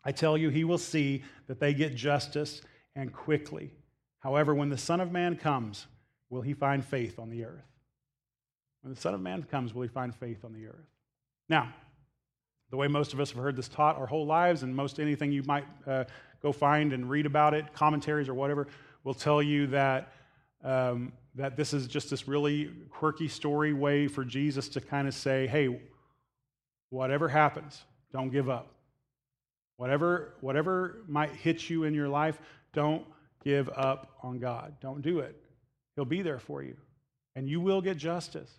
I 0.03 0.11
tell 0.11 0.37
you, 0.37 0.49
he 0.49 0.65
will 0.65 0.77
see 0.77 1.23
that 1.47 1.61
they 1.61 1.73
get 1.73 1.95
justice 1.95 2.63
and 2.97 3.13
quickly. 3.13 3.71
However, 4.23 4.55
when 4.55 4.69
the 4.69 4.79
Son 4.79 5.01
of 5.01 5.11
Man 5.11 5.37
comes, 5.37 5.87
will 6.31 6.43
he 6.43 6.55
find 6.55 6.85
faith 6.85 7.19
on 7.19 7.29
the 7.29 7.45
earth? 7.45 7.67
When 8.83 8.95
the 8.95 9.01
Son 9.01 9.15
of 9.15 9.21
Man 9.21 9.43
comes, 9.43 9.75
will 9.75 9.83
he 9.83 9.89
find 9.89 10.15
faith 10.15 10.45
on 10.45 10.53
the 10.53 10.67
earth? 10.67 10.87
Now, 11.49 11.75
the 12.71 12.77
way 12.77 12.87
most 12.87 13.13
of 13.13 13.21
us 13.21 13.33
have 13.33 13.43
heard 13.43 13.57
this 13.57 13.69
taught 13.69 13.99
our 13.99 14.07
whole 14.07 14.25
lives, 14.25 14.63
and 14.63 14.75
most 14.75 15.01
anything 15.01 15.33
you 15.33 15.43
might 15.43 15.65
uh, 15.87 16.05
go 16.41 16.53
find 16.53 16.93
and 16.93 17.11
read 17.11 17.27
about 17.27 17.53
it, 17.53 17.73
commentaries 17.75 18.29
or 18.29 18.35
whatever, 18.35 18.69
will 19.03 19.13
tell 19.13 19.43
you 19.43 19.67
that, 19.67 20.13
um, 20.63 21.13
that 21.35 21.57
this 21.57 21.75
is 21.75 21.89
just 21.89 22.09
this 22.09 22.29
really 22.29 22.71
quirky 22.91 23.27
story 23.27 23.73
way 23.73 24.07
for 24.07 24.25
Jesus 24.25 24.69
to 24.69 24.81
kind 24.81 25.09
of 25.09 25.15
say, 25.15 25.49
hey, 25.49 25.81
whatever 26.91 27.29
happens, 27.29 27.83
don't 28.13 28.31
give 28.31 28.49
up. 28.49 28.73
Whatever, 29.79 30.35
whatever 30.41 31.03
might 31.09 31.31
hit 31.31 31.69
you 31.69 31.85
in 31.85 31.93
your 31.93 32.09
life, 32.09 32.41
don't 32.73 33.05
give 33.45 33.69
up 33.71 34.17
on 34.23 34.39
God. 34.39 34.75
Don't 34.81 35.03
do 35.03 35.21
it. 35.21 35.37
He'll 35.97 36.05
be 36.05 36.23
there 36.23 36.39
for 36.39 36.63
you, 36.63 36.77
and 37.37 37.49
you 37.49 37.61
will 37.61 37.83
get 37.83 37.97
justice. 37.97 38.51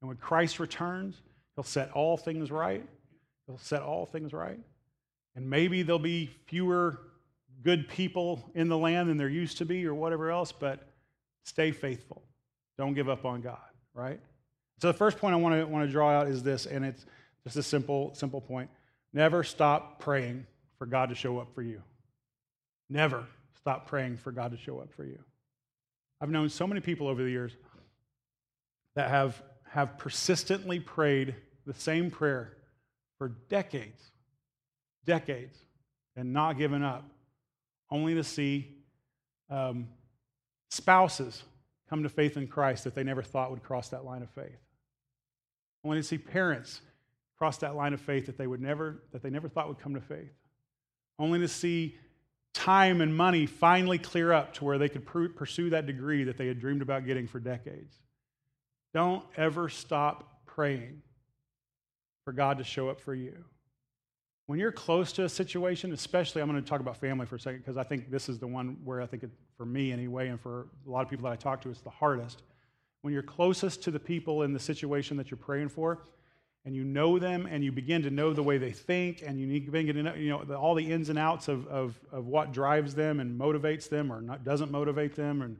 And 0.00 0.08
when 0.08 0.16
Christ 0.18 0.60
returns, 0.60 1.20
he'll 1.54 1.64
set 1.64 1.90
all 1.92 2.16
things 2.16 2.50
right. 2.50 2.84
He'll 3.46 3.58
set 3.58 3.82
all 3.82 4.06
things 4.06 4.32
right. 4.32 4.60
And 5.34 5.48
maybe 5.48 5.82
there'll 5.82 5.98
be 5.98 6.30
fewer 6.46 6.98
good 7.62 7.88
people 7.88 8.50
in 8.54 8.68
the 8.68 8.76
land 8.76 9.08
than 9.08 9.16
there 9.16 9.28
used 9.28 9.58
to 9.58 9.64
be 9.64 9.86
or 9.86 9.94
whatever 9.94 10.30
else, 10.30 10.52
but 10.52 10.88
stay 11.44 11.72
faithful. 11.72 12.22
Don't 12.78 12.94
give 12.94 13.08
up 13.08 13.24
on 13.24 13.40
God, 13.40 13.58
right? 13.94 14.20
So 14.80 14.88
the 14.88 14.94
first 14.94 15.18
point 15.18 15.34
I 15.34 15.36
want 15.36 15.54
to, 15.54 15.66
want 15.66 15.86
to 15.86 15.90
draw 15.90 16.10
out 16.10 16.26
is 16.26 16.42
this, 16.42 16.66
and 16.66 16.84
it's 16.84 17.06
just 17.44 17.56
a 17.56 17.62
simple, 17.62 18.14
simple 18.14 18.40
point. 18.40 18.68
Never 19.12 19.42
stop 19.42 19.98
praying 19.98 20.46
for 20.78 20.84
God 20.86 21.08
to 21.08 21.14
show 21.14 21.38
up 21.38 21.54
for 21.54 21.62
you. 21.62 21.82
Never 22.90 23.24
stop 23.66 23.88
praying 23.88 24.16
for 24.16 24.30
God 24.30 24.52
to 24.52 24.56
show 24.56 24.78
up 24.78 24.92
for 24.92 25.04
you. 25.04 25.18
I've 26.20 26.30
known 26.30 26.48
so 26.48 26.68
many 26.68 26.80
people 26.80 27.08
over 27.08 27.20
the 27.20 27.30
years 27.30 27.50
that 28.94 29.10
have, 29.10 29.42
have 29.68 29.98
persistently 29.98 30.78
prayed 30.78 31.34
the 31.66 31.74
same 31.74 32.08
prayer 32.08 32.56
for 33.18 33.30
decades, 33.48 34.00
decades, 35.04 35.58
and 36.14 36.32
not 36.32 36.56
given 36.56 36.84
up, 36.84 37.10
only 37.90 38.14
to 38.14 38.22
see 38.22 38.76
um, 39.50 39.88
spouses 40.70 41.42
come 41.90 42.04
to 42.04 42.08
faith 42.08 42.36
in 42.36 42.46
Christ 42.46 42.84
that 42.84 42.94
they 42.94 43.02
never 43.02 43.24
thought 43.24 43.50
would 43.50 43.64
cross 43.64 43.88
that 43.88 44.04
line 44.04 44.22
of 44.22 44.30
faith. 44.30 44.60
Only 45.82 45.96
to 45.96 46.04
see 46.04 46.18
parents 46.18 46.82
cross 47.36 47.58
that 47.58 47.74
line 47.74 47.94
of 47.94 48.00
faith 48.00 48.26
that 48.26 48.38
they 48.38 48.46
would 48.46 48.60
never 48.60 49.02
that 49.10 49.24
they 49.24 49.30
never 49.30 49.48
thought 49.48 49.66
would 49.66 49.80
come 49.80 49.94
to 49.94 50.00
faith. 50.00 50.30
Only 51.18 51.40
to 51.40 51.48
see 51.48 51.98
time 52.56 53.02
and 53.02 53.14
money 53.14 53.44
finally 53.44 53.98
clear 53.98 54.32
up 54.32 54.54
to 54.54 54.64
where 54.64 54.78
they 54.78 54.88
could 54.88 55.04
pursue 55.04 55.70
that 55.70 55.84
degree 55.84 56.24
that 56.24 56.38
they 56.38 56.46
had 56.46 56.58
dreamed 56.58 56.80
about 56.80 57.04
getting 57.04 57.26
for 57.26 57.38
decades. 57.38 57.94
Don't 58.94 59.22
ever 59.36 59.68
stop 59.68 60.40
praying 60.46 61.02
for 62.24 62.32
God 62.32 62.56
to 62.56 62.64
show 62.64 62.88
up 62.88 62.98
for 62.98 63.14
you. 63.14 63.44
When 64.46 64.58
you're 64.58 64.72
close 64.72 65.12
to 65.12 65.24
a 65.24 65.28
situation, 65.28 65.92
especially, 65.92 66.40
I'm 66.40 66.50
going 66.50 66.62
to 66.62 66.66
talk 66.66 66.80
about 66.80 66.96
family 66.96 67.26
for 67.26 67.36
a 67.36 67.40
second 67.40 67.60
because 67.60 67.76
I 67.76 67.82
think 67.82 68.10
this 68.10 68.28
is 68.30 68.38
the 68.38 68.46
one 68.46 68.78
where 68.84 69.02
I 69.02 69.06
think, 69.06 69.22
it, 69.22 69.30
for 69.58 69.66
me 69.66 69.92
anyway, 69.92 70.28
and 70.28 70.40
for 70.40 70.68
a 70.86 70.90
lot 70.90 71.02
of 71.02 71.10
people 71.10 71.24
that 71.24 71.32
I 71.32 71.36
talk 71.36 71.60
to, 71.62 71.68
it's 71.68 71.82
the 71.82 71.90
hardest. 71.90 72.42
When 73.02 73.12
you're 73.12 73.22
closest 73.22 73.82
to 73.82 73.90
the 73.90 74.00
people 74.00 74.44
in 74.44 74.54
the 74.54 74.60
situation 74.60 75.18
that 75.18 75.30
you're 75.30 75.36
praying 75.36 75.68
for, 75.68 75.98
and 76.66 76.76
you 76.76 76.84
know 76.84 77.18
them 77.18 77.46
and 77.50 77.64
you 77.64 77.72
begin 77.72 78.02
to 78.02 78.10
know 78.10 78.34
the 78.34 78.42
way 78.42 78.58
they 78.58 78.72
think 78.72 79.22
and 79.26 79.40
you 79.40 79.60
begin 79.70 79.96
to 79.96 80.02
know, 80.02 80.14
you 80.14 80.28
know 80.28 80.54
all 80.54 80.74
the 80.74 80.92
ins 80.92 81.08
and 81.08 81.18
outs 81.18 81.48
of, 81.48 81.66
of, 81.68 81.98
of 82.12 82.26
what 82.26 82.52
drives 82.52 82.94
them 82.94 83.20
and 83.20 83.40
motivates 83.40 83.88
them 83.88 84.12
or 84.12 84.20
not, 84.20 84.44
doesn't 84.44 84.70
motivate 84.70 85.16
them 85.16 85.40
and 85.40 85.56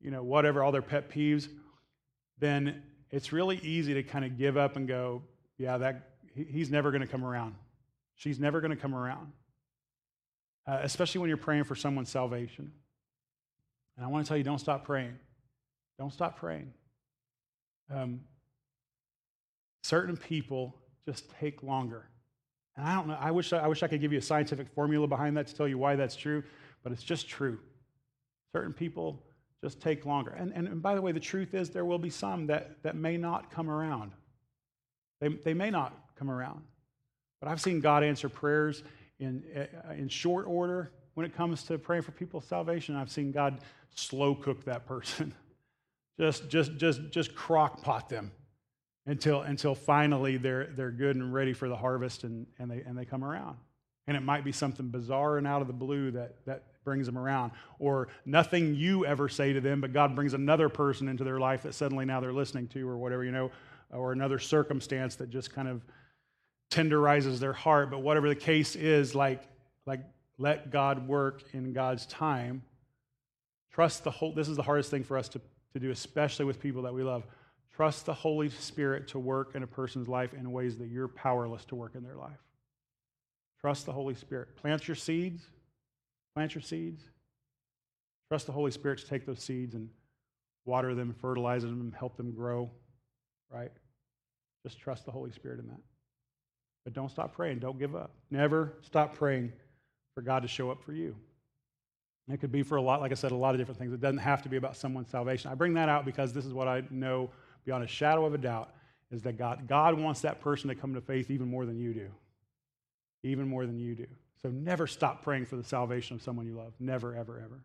you 0.00 0.12
know 0.12 0.22
whatever 0.22 0.62
all 0.62 0.70
their 0.70 0.82
pet 0.82 1.10
peeves 1.10 1.48
then 2.38 2.82
it's 3.10 3.32
really 3.32 3.56
easy 3.58 3.94
to 3.94 4.04
kind 4.04 4.24
of 4.24 4.38
give 4.38 4.56
up 4.56 4.76
and 4.76 4.86
go 4.86 5.22
yeah 5.58 5.76
that 5.78 6.12
he's 6.36 6.70
never 6.70 6.90
going 6.90 7.00
to 7.00 7.06
come 7.06 7.24
around. 7.24 7.54
She's 8.14 8.38
never 8.38 8.60
going 8.60 8.70
to 8.70 8.76
come 8.76 8.94
around. 8.94 9.32
Uh, 10.66 10.80
especially 10.82 11.20
when 11.20 11.28
you're 11.28 11.36
praying 11.36 11.64
for 11.64 11.74
someone's 11.74 12.08
salvation. 12.08 12.72
And 13.96 14.04
i 14.04 14.08
want 14.08 14.24
to 14.24 14.28
tell 14.28 14.36
you 14.36 14.44
don't 14.44 14.58
stop 14.58 14.84
praying. 14.84 15.14
Don't 15.98 16.12
stop 16.12 16.38
praying. 16.38 16.72
Um, 17.94 18.20
certain 19.86 20.16
people 20.16 20.74
just 21.04 21.30
take 21.38 21.62
longer. 21.62 22.08
And 22.76 22.86
I 22.86 22.94
don't 22.94 23.06
know, 23.06 23.16
I 23.18 23.30
wish 23.30 23.52
I, 23.52 23.66
wish 23.68 23.82
I 23.82 23.86
could 23.86 24.00
give 24.00 24.12
you 24.12 24.18
a 24.18 24.22
scientific 24.22 24.68
formula 24.68 25.06
behind 25.06 25.36
that 25.36 25.46
to 25.46 25.54
tell 25.54 25.68
you 25.68 25.78
why 25.78 25.94
that's 25.94 26.16
true, 26.16 26.42
but 26.82 26.92
it's 26.92 27.04
just 27.04 27.28
true. 27.28 27.58
Certain 28.52 28.72
people 28.72 29.22
just 29.62 29.80
take 29.80 30.04
longer. 30.04 30.32
And, 30.32 30.52
and, 30.52 30.66
and 30.66 30.82
by 30.82 30.94
the 30.94 31.00
way, 31.00 31.12
the 31.12 31.20
truth 31.20 31.54
is 31.54 31.70
there 31.70 31.84
will 31.84 31.98
be 31.98 32.10
some 32.10 32.48
that, 32.48 32.82
that 32.82 32.96
may 32.96 33.16
not 33.16 33.50
come 33.50 33.70
around. 33.70 34.12
They, 35.20 35.28
they 35.28 35.54
may 35.54 35.70
not 35.70 35.94
come 36.16 36.30
around. 36.30 36.62
But 37.40 37.48
I've 37.48 37.60
seen 37.60 37.80
God 37.80 38.02
answer 38.02 38.28
prayers 38.28 38.82
in, 39.20 39.42
uh, 39.56 39.92
in 39.92 40.08
short 40.08 40.46
order 40.46 40.90
when 41.14 41.24
it 41.24 41.34
comes 41.34 41.62
to 41.64 41.78
praying 41.78 42.02
for 42.02 42.12
people's 42.12 42.44
salvation. 42.44 42.96
I've 42.96 43.10
seen 43.10 43.30
God 43.30 43.60
slow 43.94 44.34
cook 44.34 44.64
that 44.64 44.84
person, 44.86 45.32
just, 46.20 46.48
just, 46.48 46.76
just, 46.76 47.10
just 47.10 47.34
crock 47.34 47.82
pot 47.82 48.08
them 48.08 48.32
until, 49.06 49.42
until 49.42 49.74
finally 49.74 50.36
they're, 50.36 50.66
they're 50.76 50.90
good 50.90 51.16
and 51.16 51.32
ready 51.32 51.52
for 51.52 51.68
the 51.68 51.76
harvest 51.76 52.24
and, 52.24 52.46
and, 52.58 52.70
they, 52.70 52.82
and 52.86 52.98
they 52.98 53.04
come 53.04 53.24
around. 53.24 53.56
And 54.06 54.16
it 54.16 54.22
might 54.22 54.44
be 54.44 54.52
something 54.52 54.88
bizarre 54.88 55.38
and 55.38 55.46
out 55.46 55.62
of 55.62 55.66
the 55.66 55.72
blue 55.72 56.10
that, 56.12 56.44
that 56.46 56.62
brings 56.84 57.06
them 57.06 57.18
around, 57.18 57.50
or 57.80 58.06
nothing 58.24 58.76
you 58.76 59.04
ever 59.04 59.28
say 59.28 59.52
to 59.52 59.60
them, 59.60 59.80
but 59.80 59.92
God 59.92 60.14
brings 60.14 60.34
another 60.34 60.68
person 60.68 61.08
into 61.08 61.24
their 61.24 61.40
life 61.40 61.64
that 61.64 61.74
suddenly 61.74 62.04
now 62.04 62.20
they're 62.20 62.32
listening 62.32 62.68
to, 62.68 62.88
or 62.88 62.96
whatever, 62.96 63.24
you 63.24 63.32
know, 63.32 63.50
or 63.90 64.12
another 64.12 64.38
circumstance 64.38 65.16
that 65.16 65.30
just 65.30 65.52
kind 65.52 65.66
of 65.66 65.84
tenderizes 66.70 67.40
their 67.40 67.52
heart. 67.52 67.90
But 67.90 68.02
whatever 68.02 68.28
the 68.28 68.36
case 68.36 68.76
is, 68.76 69.16
like, 69.16 69.42
like 69.84 70.00
let 70.38 70.70
God 70.70 71.08
work 71.08 71.42
in 71.52 71.72
God's 71.72 72.06
time. 72.06 72.62
Trust 73.72 74.04
the 74.04 74.10
whole, 74.12 74.32
this 74.32 74.48
is 74.48 74.56
the 74.56 74.62
hardest 74.62 74.90
thing 74.90 75.02
for 75.02 75.18
us 75.18 75.28
to, 75.30 75.40
to 75.72 75.80
do, 75.80 75.90
especially 75.90 76.44
with 76.44 76.60
people 76.60 76.82
that 76.82 76.94
we 76.94 77.02
love. 77.02 77.26
Trust 77.76 78.06
the 78.06 78.14
Holy 78.14 78.48
Spirit 78.48 79.08
to 79.08 79.18
work 79.18 79.54
in 79.54 79.62
a 79.62 79.66
person's 79.66 80.08
life 80.08 80.32
in 80.32 80.50
ways 80.50 80.78
that 80.78 80.88
you're 80.88 81.08
powerless 81.08 81.66
to 81.66 81.74
work 81.74 81.94
in 81.94 82.02
their 82.02 82.16
life. 82.16 82.38
Trust 83.60 83.84
the 83.84 83.92
Holy 83.92 84.14
Spirit. 84.14 84.56
Plant 84.56 84.88
your 84.88 84.94
seeds. 84.94 85.42
Plant 86.34 86.54
your 86.54 86.62
seeds. 86.62 87.02
Trust 88.28 88.46
the 88.46 88.52
Holy 88.52 88.70
Spirit 88.70 88.98
to 89.00 89.06
take 89.06 89.26
those 89.26 89.42
seeds 89.42 89.74
and 89.74 89.90
water 90.64 90.94
them, 90.94 91.14
fertilize 91.20 91.62
them, 91.62 91.80
and 91.80 91.94
help 91.94 92.16
them 92.16 92.32
grow, 92.32 92.70
right? 93.50 93.70
Just 94.64 94.78
trust 94.78 95.04
the 95.04 95.12
Holy 95.12 95.30
Spirit 95.30 95.60
in 95.60 95.68
that. 95.68 95.80
But 96.84 96.94
don't 96.94 97.10
stop 97.10 97.34
praying. 97.34 97.58
Don't 97.58 97.78
give 97.78 97.94
up. 97.94 98.10
Never 98.30 98.72
stop 98.80 99.14
praying 99.14 99.52
for 100.14 100.22
God 100.22 100.42
to 100.42 100.48
show 100.48 100.70
up 100.70 100.82
for 100.82 100.92
you. 100.92 101.14
it 102.28 102.40
could 102.40 102.52
be 102.52 102.62
for 102.62 102.76
a 102.76 102.82
lot, 102.82 103.02
like 103.02 103.12
I 103.12 103.16
said, 103.16 103.32
a 103.32 103.36
lot 103.36 103.54
of 103.54 103.60
different 103.60 103.78
things. 103.78 103.92
It 103.92 104.00
doesn't 104.00 104.18
have 104.18 104.42
to 104.42 104.48
be 104.48 104.56
about 104.56 104.76
someone's 104.76 105.10
salvation. 105.10 105.50
I 105.50 105.54
bring 105.54 105.74
that 105.74 105.90
out 105.90 106.06
because 106.06 106.32
this 106.32 106.46
is 106.46 106.54
what 106.54 106.68
I 106.68 106.82
know 106.90 107.30
beyond 107.66 107.84
a 107.84 107.88
shadow 107.88 108.24
of 108.24 108.32
a 108.32 108.38
doubt 108.38 108.70
is 109.10 109.22
that 109.22 109.36
God, 109.36 109.68
God 109.68 109.98
wants 109.98 110.22
that 110.22 110.40
person 110.40 110.68
to 110.68 110.74
come 110.74 110.94
to 110.94 111.00
faith 111.00 111.30
even 111.30 111.48
more 111.48 111.66
than 111.66 111.78
you 111.78 111.92
do. 111.92 112.08
Even 113.22 113.48
more 113.48 113.66
than 113.66 113.78
you 113.78 113.94
do. 113.94 114.06
So 114.40 114.48
never 114.48 114.86
stop 114.86 115.22
praying 115.22 115.46
for 115.46 115.56
the 115.56 115.64
salvation 115.64 116.16
of 116.16 116.22
someone 116.22 116.46
you 116.46 116.56
love. 116.56 116.72
Never, 116.78 117.14
ever, 117.14 117.38
ever. 117.44 117.60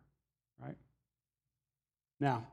Right? 0.60 0.76
Now, 2.20 2.46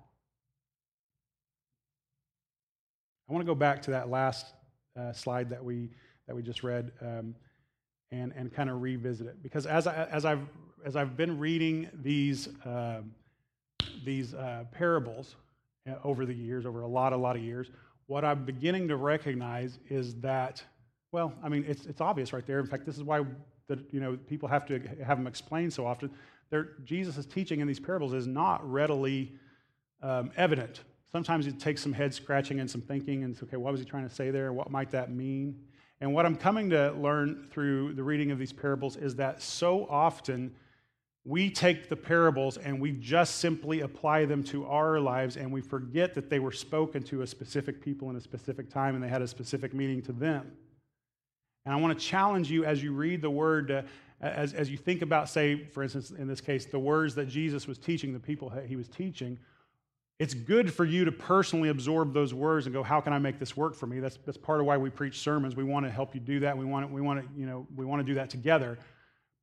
I 3.27 3.33
want 3.33 3.43
to 3.43 3.47
go 3.47 3.55
back 3.55 3.81
to 3.83 3.91
that 3.91 4.09
last 4.09 4.45
uh, 4.99 5.13
slide 5.13 5.49
that 5.49 5.63
we, 5.63 5.89
that 6.27 6.35
we 6.35 6.41
just 6.41 6.63
read 6.63 6.91
um, 7.01 7.35
and, 8.12 8.33
and 8.35 8.51
kind 8.53 8.69
of 8.69 8.81
revisit 8.81 9.27
it. 9.27 9.41
Because 9.41 9.65
as, 9.65 9.88
I, 9.88 10.05
as, 10.05 10.25
I've, 10.25 10.47
as 10.83 10.95
I've 10.95 11.15
been 11.15 11.38
reading 11.38 11.89
these, 12.01 12.49
uh, 12.65 13.01
these 14.03 14.33
uh, 14.33 14.65
parables, 14.71 15.35
over 16.03 16.25
the 16.25 16.33
years, 16.33 16.65
over 16.65 16.81
a 16.81 16.87
lot, 16.87 17.13
a 17.13 17.17
lot 17.17 17.35
of 17.35 17.41
years, 17.41 17.69
what 18.07 18.25
I'm 18.25 18.43
beginning 18.43 18.87
to 18.87 18.95
recognize 18.95 19.79
is 19.89 20.15
that, 20.15 20.63
well, 21.11 21.33
I 21.43 21.49
mean, 21.49 21.63
it's, 21.67 21.85
it's 21.85 22.01
obvious 22.01 22.33
right 22.33 22.45
there. 22.45 22.59
In 22.59 22.65
fact, 22.65 22.85
this 22.85 22.97
is 22.97 23.03
why 23.03 23.23
the, 23.67 23.83
you 23.91 23.99
know, 23.99 24.17
people 24.27 24.49
have 24.49 24.65
to 24.65 24.79
have 25.05 25.17
them 25.17 25.27
explained 25.27 25.71
so 25.73 25.85
often. 25.85 26.09
Jesus' 26.83 27.25
teaching 27.27 27.59
in 27.59 27.67
these 27.67 27.79
parables 27.79 28.13
is 28.13 28.25
not 28.25 28.67
readily 28.69 29.33
um, 30.01 30.31
evident. 30.35 30.83
Sometimes 31.11 31.45
it 31.45 31.59
takes 31.59 31.81
some 31.81 31.93
head 31.93 32.13
scratching 32.13 32.59
and 32.59 32.69
some 32.69 32.81
thinking, 32.81 33.23
and 33.23 33.33
it's 33.33 33.43
okay, 33.43 33.57
what 33.57 33.71
was 33.71 33.79
he 33.79 33.85
trying 33.85 34.07
to 34.07 34.13
say 34.13 34.31
there? 34.31 34.53
What 34.53 34.71
might 34.71 34.89
that 34.91 35.11
mean? 35.11 35.59
And 36.01 36.13
what 36.13 36.25
I'm 36.25 36.35
coming 36.35 36.69
to 36.71 36.91
learn 36.93 37.47
through 37.51 37.93
the 37.93 38.03
reading 38.03 38.31
of 38.31 38.39
these 38.39 38.53
parables 38.53 38.95
is 38.95 39.15
that 39.15 39.41
so 39.41 39.85
often 39.89 40.55
we 41.25 41.49
take 41.49 41.89
the 41.89 41.95
parables 41.95 42.58
and 42.58 42.79
we 42.79 42.91
just 42.91 43.36
simply 43.36 43.82
apply 43.82 44.25
them 44.25 44.43
to 44.43 44.65
our 44.65 44.99
lives 44.99 45.38
and 45.38 45.51
we 45.51 45.62
forget 45.62 46.13
that 46.13 46.29
they 46.29 46.39
were 46.39 46.51
spoken 46.51 47.03
to 47.03 47.21
a 47.21 47.27
specific 47.27 47.82
people 47.82 48.10
in 48.10 48.15
a 48.15 48.21
specific 48.21 48.69
time 48.69 48.95
and 48.95 49.03
they 49.03 49.10
had 49.10 49.21
a 49.21 49.27
specific 49.27 49.73
meaning 49.73 50.01
to 50.01 50.12
them. 50.12 50.51
And 51.65 51.73
I 51.75 51.77
want 51.77 51.97
to 51.97 52.03
challenge 52.03 52.49
you 52.49 52.63
as 52.65 52.82
you 52.82 52.93
read 52.93 53.21
the 53.21 53.29
word, 53.29 53.69
uh, 53.69 53.82
as, 54.21 54.53
as 54.53 54.69
you 54.69 54.77
think 54.77 55.01
about, 55.01 55.29
say, 55.29 55.65
for 55.65 55.84
instance, 55.84 56.12
in 56.12 56.27
this 56.27 56.41
case, 56.41 56.65
the 56.65 56.79
words 56.79 57.15
that 57.15 57.27
Jesus 57.27 57.67
was 57.67 57.77
teaching, 57.77 58.13
the 58.13 58.19
people 58.19 58.49
he 58.49 58.75
was 58.75 58.88
teaching. 58.88 59.38
It's 60.19 60.34
good 60.34 60.73
for 60.73 60.84
you 60.84 61.05
to 61.05 61.12
personally 61.12 61.69
absorb 61.69 62.13
those 62.13 62.34
words 62.34 62.65
and 62.65 62.73
go, 62.73 62.82
how 62.82 63.01
can 63.01 63.13
I 63.13 63.19
make 63.19 63.39
this 63.39 63.55
work 63.55 63.75
for 63.75 63.88
me? 63.88 63.99
That's, 63.99 64.17
that's 64.25 64.38
part 64.38 64.60
of 64.60 64.65
why 64.65 64.77
we 64.77 64.89
preach 64.89 65.19
sermons. 65.19 65.55
We 65.55 65.63
want 65.63 65.86
to 65.86 65.91
help 65.91 66.15
you 66.15 66.21
do 66.21 66.39
that. 66.41 66.58
We 66.58 66.65
want 66.65 66.88
to, 66.88 66.93
we 66.93 67.01
want 67.01 67.21
to, 67.21 67.39
you 67.39 67.45
know, 67.45 67.67
we 67.75 67.86
want 67.86 67.99
to 67.99 68.03
do 68.03 68.15
that 68.15 68.29
together. 68.29 68.79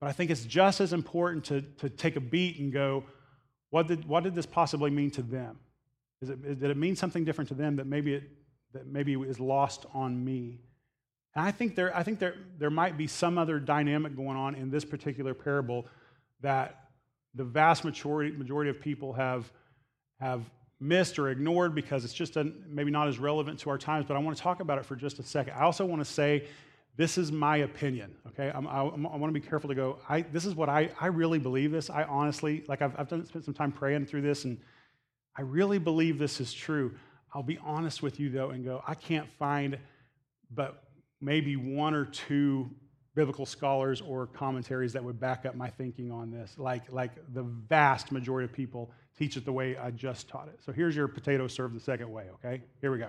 But 0.00 0.08
I 0.08 0.12
think 0.12 0.30
it's 0.30 0.44
just 0.44 0.80
as 0.80 0.92
important 0.92 1.44
to, 1.46 1.62
to 1.78 1.88
take 1.88 2.16
a 2.16 2.20
beat 2.20 2.58
and 2.58 2.72
go, 2.72 3.04
what 3.70 3.88
did, 3.88 4.06
what 4.06 4.24
did 4.24 4.34
this 4.34 4.46
possibly 4.46 4.90
mean 4.90 5.10
to 5.12 5.22
them? 5.22 5.58
Is 6.22 6.30
it, 6.30 6.60
did 6.60 6.70
it 6.70 6.76
mean 6.76 6.96
something 6.96 7.24
different 7.24 7.48
to 7.48 7.54
them 7.54 7.76
that 7.76 7.86
maybe, 7.86 8.14
it, 8.14 8.24
that 8.72 8.86
maybe 8.86 9.14
is 9.14 9.40
lost 9.40 9.86
on 9.94 10.22
me? 10.24 10.60
And 11.34 11.44
I 11.44 11.50
think, 11.50 11.76
there, 11.76 11.94
I 11.96 12.02
think 12.02 12.18
there, 12.18 12.34
there 12.58 12.70
might 12.70 12.96
be 12.96 13.06
some 13.06 13.38
other 13.38 13.58
dynamic 13.58 14.16
going 14.16 14.36
on 14.36 14.54
in 14.54 14.70
this 14.70 14.84
particular 14.84 15.34
parable 15.34 15.86
that 16.40 16.88
the 17.34 17.44
vast 17.44 17.84
majority, 17.84 18.34
majority 18.36 18.70
of 18.70 18.80
people 18.80 19.12
have, 19.12 19.50
have 20.20 20.42
missed 20.80 21.18
or 21.18 21.30
ignored 21.30 21.74
because 21.74 22.04
it's 22.04 22.14
just 22.14 22.36
a, 22.36 22.44
maybe 22.66 22.90
not 22.90 23.08
as 23.08 23.18
relevant 23.18 23.58
to 23.60 23.70
our 23.70 23.78
times. 23.78 24.06
But 24.06 24.16
I 24.16 24.20
want 24.20 24.36
to 24.36 24.42
talk 24.42 24.60
about 24.60 24.78
it 24.78 24.86
for 24.86 24.96
just 24.96 25.18
a 25.18 25.22
second. 25.22 25.54
I 25.54 25.62
also 25.62 25.84
want 25.84 26.04
to 26.04 26.10
say 26.10 26.46
this 26.96 27.18
is 27.18 27.30
my 27.30 27.58
opinion, 27.58 28.14
okay? 28.28 28.50
I'm, 28.54 28.66
I, 28.66 28.80
I 28.80 29.16
want 29.16 29.24
to 29.24 29.38
be 29.38 29.46
careful 29.46 29.68
to 29.68 29.74
go, 29.74 29.98
I, 30.08 30.22
this 30.22 30.46
is 30.46 30.54
what 30.54 30.68
I, 30.68 30.90
I 31.00 31.08
really 31.08 31.38
believe 31.38 31.70
this. 31.70 31.90
I 31.90 32.04
honestly, 32.04 32.64
like 32.68 32.80
I've, 32.80 32.98
I've 32.98 33.08
done, 33.08 33.26
spent 33.26 33.44
some 33.44 33.54
time 33.54 33.70
praying 33.70 34.06
through 34.06 34.22
this, 34.22 34.44
and 34.44 34.58
I 35.36 35.42
really 35.42 35.78
believe 35.78 36.18
this 36.18 36.40
is 36.40 36.54
true. 36.54 36.94
I'll 37.34 37.42
be 37.42 37.58
honest 37.58 38.02
with 38.02 38.18
you, 38.18 38.30
though, 38.30 38.50
and 38.50 38.64
go, 38.64 38.82
I 38.86 38.94
can't 38.94 39.28
find 39.38 39.78
but 40.50 40.84
maybe 41.20 41.56
one 41.56 41.94
or 41.94 42.04
two 42.04 42.70
biblical 43.14 43.46
scholars 43.46 44.00
or 44.00 44.26
commentaries 44.26 44.92
that 44.92 45.02
would 45.02 45.18
back 45.18 45.46
up 45.46 45.54
my 45.54 45.68
thinking 45.68 46.12
on 46.12 46.30
this. 46.30 46.54
Like, 46.58 46.92
like 46.92 47.12
the 47.32 47.42
vast 47.42 48.12
majority 48.12 48.44
of 48.44 48.52
people 48.52 48.92
teach 49.18 49.36
it 49.36 49.44
the 49.44 49.52
way 49.52 49.76
I 49.76 49.90
just 49.90 50.28
taught 50.28 50.48
it. 50.48 50.60
So 50.64 50.72
here's 50.72 50.94
your 50.94 51.08
potato 51.08 51.46
served 51.46 51.74
the 51.74 51.80
second 51.80 52.10
way, 52.10 52.24
okay? 52.34 52.62
Here 52.80 52.92
we 52.92 52.98
go. 52.98 53.08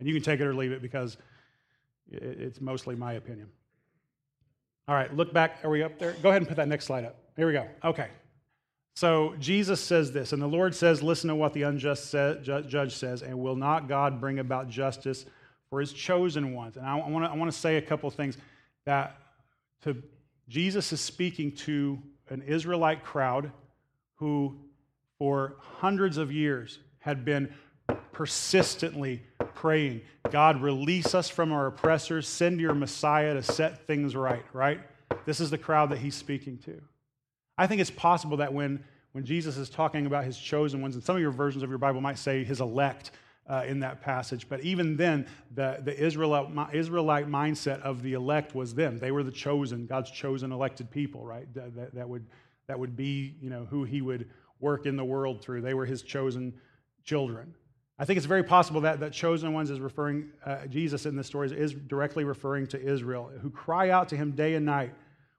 And 0.00 0.08
you 0.08 0.14
can 0.14 0.22
take 0.22 0.40
it 0.40 0.46
or 0.46 0.54
leave 0.54 0.72
it 0.72 0.82
because 0.82 1.18
it's 2.12 2.60
mostly 2.60 2.94
my 2.94 3.14
opinion. 3.14 3.48
All 4.88 4.94
right, 4.94 5.14
look 5.14 5.32
back. 5.32 5.58
Are 5.64 5.70
we 5.70 5.82
up 5.82 5.98
there? 5.98 6.12
Go 6.22 6.28
ahead 6.28 6.42
and 6.42 6.48
put 6.48 6.56
that 6.56 6.68
next 6.68 6.86
slide 6.86 7.04
up. 7.04 7.16
Here 7.36 7.46
we 7.46 7.52
go. 7.52 7.66
Okay. 7.84 8.08
So 8.94 9.34
Jesus 9.38 9.80
says 9.80 10.12
this, 10.12 10.32
and 10.32 10.42
the 10.42 10.46
Lord 10.46 10.74
says, 10.74 11.02
Listen 11.02 11.28
to 11.28 11.34
what 11.34 11.52
the 11.54 11.62
unjust 11.62 12.12
judge 12.12 12.94
says, 12.94 13.22
and 13.22 13.38
will 13.38 13.56
not 13.56 13.88
God 13.88 14.20
bring 14.20 14.38
about 14.38 14.68
justice 14.68 15.24
for 15.70 15.80
his 15.80 15.92
chosen 15.92 16.52
ones? 16.52 16.76
And 16.76 16.84
I 16.84 16.96
want 16.96 17.24
to 17.24 17.30
I 17.30 17.34
want 17.34 17.50
to 17.50 17.56
say 17.56 17.76
a 17.76 17.82
couple 17.82 18.08
of 18.08 18.14
things 18.14 18.36
that 18.84 19.16
to 19.84 20.02
Jesus 20.48 20.92
is 20.92 21.00
speaking 21.00 21.52
to 21.52 21.98
an 22.28 22.42
Israelite 22.42 23.04
crowd 23.04 23.50
who, 24.16 24.56
for 25.18 25.56
hundreds 25.58 26.18
of 26.18 26.30
years, 26.30 26.78
had 26.98 27.24
been 27.24 27.52
persistently 28.12 29.22
praying, 29.62 30.00
God, 30.32 30.60
release 30.60 31.14
us 31.14 31.28
from 31.28 31.52
our 31.52 31.68
oppressors, 31.68 32.26
send 32.26 32.60
your 32.60 32.74
Messiah 32.74 33.32
to 33.34 33.44
set 33.44 33.86
things 33.86 34.16
right, 34.16 34.44
right? 34.52 34.80
This 35.24 35.38
is 35.38 35.50
the 35.50 35.58
crowd 35.58 35.90
that 35.90 35.98
he's 35.98 36.16
speaking 36.16 36.58
to. 36.64 36.80
I 37.56 37.68
think 37.68 37.80
it's 37.80 37.88
possible 37.88 38.38
that 38.38 38.52
when, 38.52 38.82
when 39.12 39.24
Jesus 39.24 39.58
is 39.58 39.70
talking 39.70 40.04
about 40.04 40.24
his 40.24 40.36
chosen 40.36 40.82
ones, 40.82 40.96
and 40.96 41.04
some 41.04 41.14
of 41.14 41.22
your 41.22 41.30
versions 41.30 41.62
of 41.62 41.70
your 41.70 41.78
Bible 41.78 42.00
might 42.00 42.18
say 42.18 42.42
his 42.42 42.60
elect 42.60 43.12
uh, 43.48 43.62
in 43.64 43.78
that 43.78 44.00
passage, 44.00 44.48
but 44.48 44.60
even 44.62 44.96
then, 44.96 45.28
the, 45.54 45.78
the 45.84 45.96
Israelite, 45.96 46.74
Israelite 46.74 47.28
mindset 47.28 47.80
of 47.82 48.02
the 48.02 48.14
elect 48.14 48.56
was 48.56 48.74
them. 48.74 48.98
They 48.98 49.12
were 49.12 49.22
the 49.22 49.30
chosen, 49.30 49.86
God's 49.86 50.10
chosen 50.10 50.50
elected 50.50 50.90
people, 50.90 51.24
right? 51.24 51.46
That, 51.54 51.94
that, 51.94 52.08
would, 52.08 52.26
that 52.66 52.76
would 52.76 52.96
be 52.96 53.36
you 53.40 53.48
know, 53.48 53.64
who 53.70 53.84
he 53.84 54.02
would 54.02 54.28
work 54.58 54.86
in 54.86 54.96
the 54.96 55.04
world 55.04 55.40
through. 55.40 55.60
They 55.60 55.74
were 55.74 55.86
his 55.86 56.02
chosen 56.02 56.52
children. 57.04 57.54
I 58.02 58.04
think 58.04 58.16
it's 58.16 58.26
very 58.26 58.42
possible 58.42 58.80
that 58.80 58.98
that 58.98 59.12
chosen 59.12 59.52
ones 59.52 59.70
is 59.70 59.78
referring, 59.78 60.32
uh, 60.44 60.66
Jesus 60.66 61.06
in 61.06 61.14
this 61.14 61.28
story 61.28 61.56
is 61.56 61.72
directly 61.72 62.24
referring 62.24 62.66
to 62.66 62.82
Israel, 62.82 63.30
who 63.40 63.48
cry 63.48 63.90
out 63.90 64.08
to 64.08 64.16
him 64.16 64.32
day 64.32 64.54
and 64.54 64.66
night. 64.66 64.92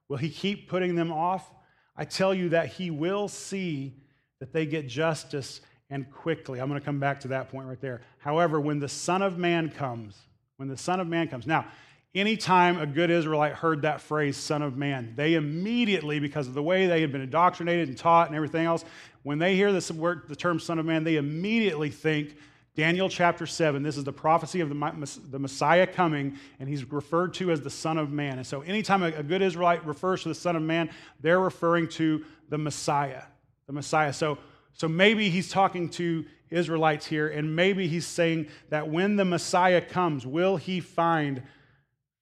Will 0.08 0.16
he 0.16 0.30
keep 0.30 0.66
putting 0.66 0.94
them 0.94 1.12
off? 1.12 1.46
I 1.94 2.06
tell 2.06 2.32
you 2.32 2.48
that 2.48 2.68
he 2.68 2.90
will 2.90 3.28
see 3.28 3.92
that 4.40 4.54
they 4.54 4.64
get 4.64 4.88
justice 4.88 5.60
and 5.90 6.10
quickly. 6.10 6.58
I'm 6.58 6.70
going 6.70 6.80
to 6.80 6.84
come 6.84 6.98
back 6.98 7.20
to 7.20 7.28
that 7.28 7.50
point 7.50 7.68
right 7.68 7.78
there. 7.82 8.00
However, 8.16 8.58
when 8.58 8.78
the 8.78 8.88
Son 8.88 9.20
of 9.20 9.36
Man 9.36 9.68
comes, 9.68 10.16
when 10.56 10.66
the 10.70 10.78
Son 10.78 11.00
of 11.00 11.06
Man 11.06 11.28
comes, 11.28 11.46
now, 11.46 11.66
anytime 12.14 12.80
a 12.80 12.86
good 12.86 13.10
Israelite 13.10 13.52
heard 13.52 13.82
that 13.82 14.00
phrase, 14.00 14.38
Son 14.38 14.62
of 14.62 14.74
Man, 14.74 15.12
they 15.16 15.34
immediately, 15.34 16.18
because 16.18 16.48
of 16.48 16.54
the 16.54 16.62
way 16.62 16.86
they 16.86 17.02
had 17.02 17.12
been 17.12 17.20
indoctrinated 17.20 17.90
and 17.90 17.98
taught 17.98 18.28
and 18.28 18.34
everything 18.34 18.64
else, 18.64 18.86
when 19.22 19.38
they 19.38 19.54
hear 19.54 19.70
this 19.70 19.90
word, 19.90 20.22
the 20.28 20.36
term 20.36 20.58
Son 20.58 20.78
of 20.78 20.86
Man, 20.86 21.04
they 21.04 21.16
immediately 21.16 21.90
think 21.90 22.36
Daniel 22.76 23.08
chapter 23.08 23.46
7, 23.46 23.84
this 23.84 23.96
is 23.96 24.02
the 24.02 24.12
prophecy 24.12 24.60
of 24.60 24.68
the, 24.68 25.20
the 25.30 25.38
Messiah 25.38 25.86
coming, 25.86 26.36
and 26.58 26.68
he's 26.68 26.90
referred 26.90 27.32
to 27.34 27.52
as 27.52 27.60
the 27.60 27.70
Son 27.70 27.98
of 27.98 28.10
Man. 28.10 28.38
And 28.38 28.46
so, 28.46 28.62
anytime 28.62 29.04
a, 29.04 29.06
a 29.06 29.22
good 29.22 29.42
Israelite 29.42 29.86
refers 29.86 30.22
to 30.24 30.28
the 30.28 30.34
Son 30.34 30.56
of 30.56 30.62
Man, 30.62 30.90
they're 31.20 31.38
referring 31.38 31.88
to 31.90 32.24
the 32.48 32.58
Messiah. 32.58 33.22
The 33.66 33.72
Messiah. 33.72 34.12
So, 34.12 34.38
so 34.72 34.88
maybe 34.88 35.30
he's 35.30 35.50
talking 35.50 35.88
to 35.90 36.24
Israelites 36.50 37.06
here, 37.06 37.28
and 37.28 37.54
maybe 37.54 37.86
he's 37.86 38.06
saying 38.06 38.48
that 38.70 38.88
when 38.88 39.14
the 39.14 39.24
Messiah 39.24 39.80
comes, 39.80 40.26
will 40.26 40.56
he 40.56 40.80
find 40.80 41.42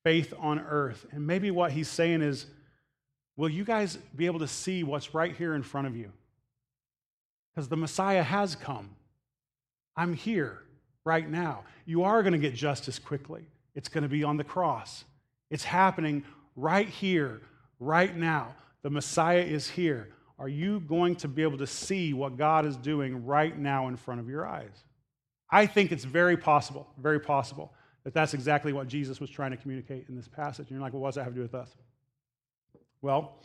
faith 0.05 0.35
on 0.39 0.61
earth? 0.61 1.07
And 1.13 1.27
maybe 1.27 1.51
what 1.51 1.73
he's 1.73 1.89
saying 1.89 2.21
is, 2.21 2.45
will 3.37 3.49
you 3.49 3.65
guys 3.65 3.97
be 4.15 4.27
able 4.27 4.41
to 4.41 4.49
see 4.49 4.85
what's 4.85 5.15
right 5.15 5.35
here 5.35 5.55
in 5.55 5.63
front 5.63 5.87
of 5.87 5.97
you? 5.97 6.13
Because 7.55 7.69
the 7.69 7.77
Messiah 7.77 8.23
has 8.23 8.55
come. 8.55 8.91
I'm 9.97 10.15
here 10.15 10.63
right 11.05 11.29
now. 11.29 11.65
You 11.85 12.05
are 12.05 12.23
going 12.23 12.33
to 12.33 12.39
get 12.39 12.55
justice 12.55 12.99
quickly. 12.99 13.43
It's 13.75 13.89
going 13.89 14.03
to 14.03 14.09
be 14.09 14.25
on 14.25 14.37
the 14.37 14.45
cross. 14.45 15.05
It's 15.51 15.65
happening 15.65 16.25
right 16.57 16.89
here, 16.89 17.43
right 17.79 18.17
now. 18.17 18.55
The 18.83 18.91
Messiah 18.91 19.41
is 19.41 19.69
here. 19.69 20.09
Are 20.39 20.49
you 20.49 20.81
going 20.81 21.17
to 21.17 21.29
be 21.29 21.43
able 21.43 21.59
to 21.59 21.67
see 21.67 22.15
what 22.15 22.37
God 22.37 22.67
is 22.67 22.77
doing 22.77 23.25
right 23.25 23.57
now 23.57 23.89
in 23.89 23.97
front 23.97 24.21
of 24.21 24.29
your 24.29 24.47
eyes? 24.47 24.85
I 25.51 25.67
think 25.67 25.93
it's 25.93 26.05
very 26.05 26.37
possible, 26.37 26.89
very 26.99 27.21
possible, 27.21 27.73
that 28.05 28.15
that's 28.15 28.35
exactly 28.35 28.73
what 28.73 28.89
Jesus 28.89 29.21
was 29.21 29.31
trying 29.31 29.51
to 29.53 29.57
communicate 29.57 30.07
in 30.09 30.17
this 30.17 30.27
passage. 30.27 30.69
And 30.69 30.71
you're 30.71 30.81
like, 30.81 30.95
well, 30.95 31.03
what 31.03 31.09
does 31.09 31.17
that 31.17 31.25
have 31.25 31.35
to 31.35 31.37
do 31.37 31.43
with 31.43 31.55
us? 31.55 31.77
Well, 33.03 33.37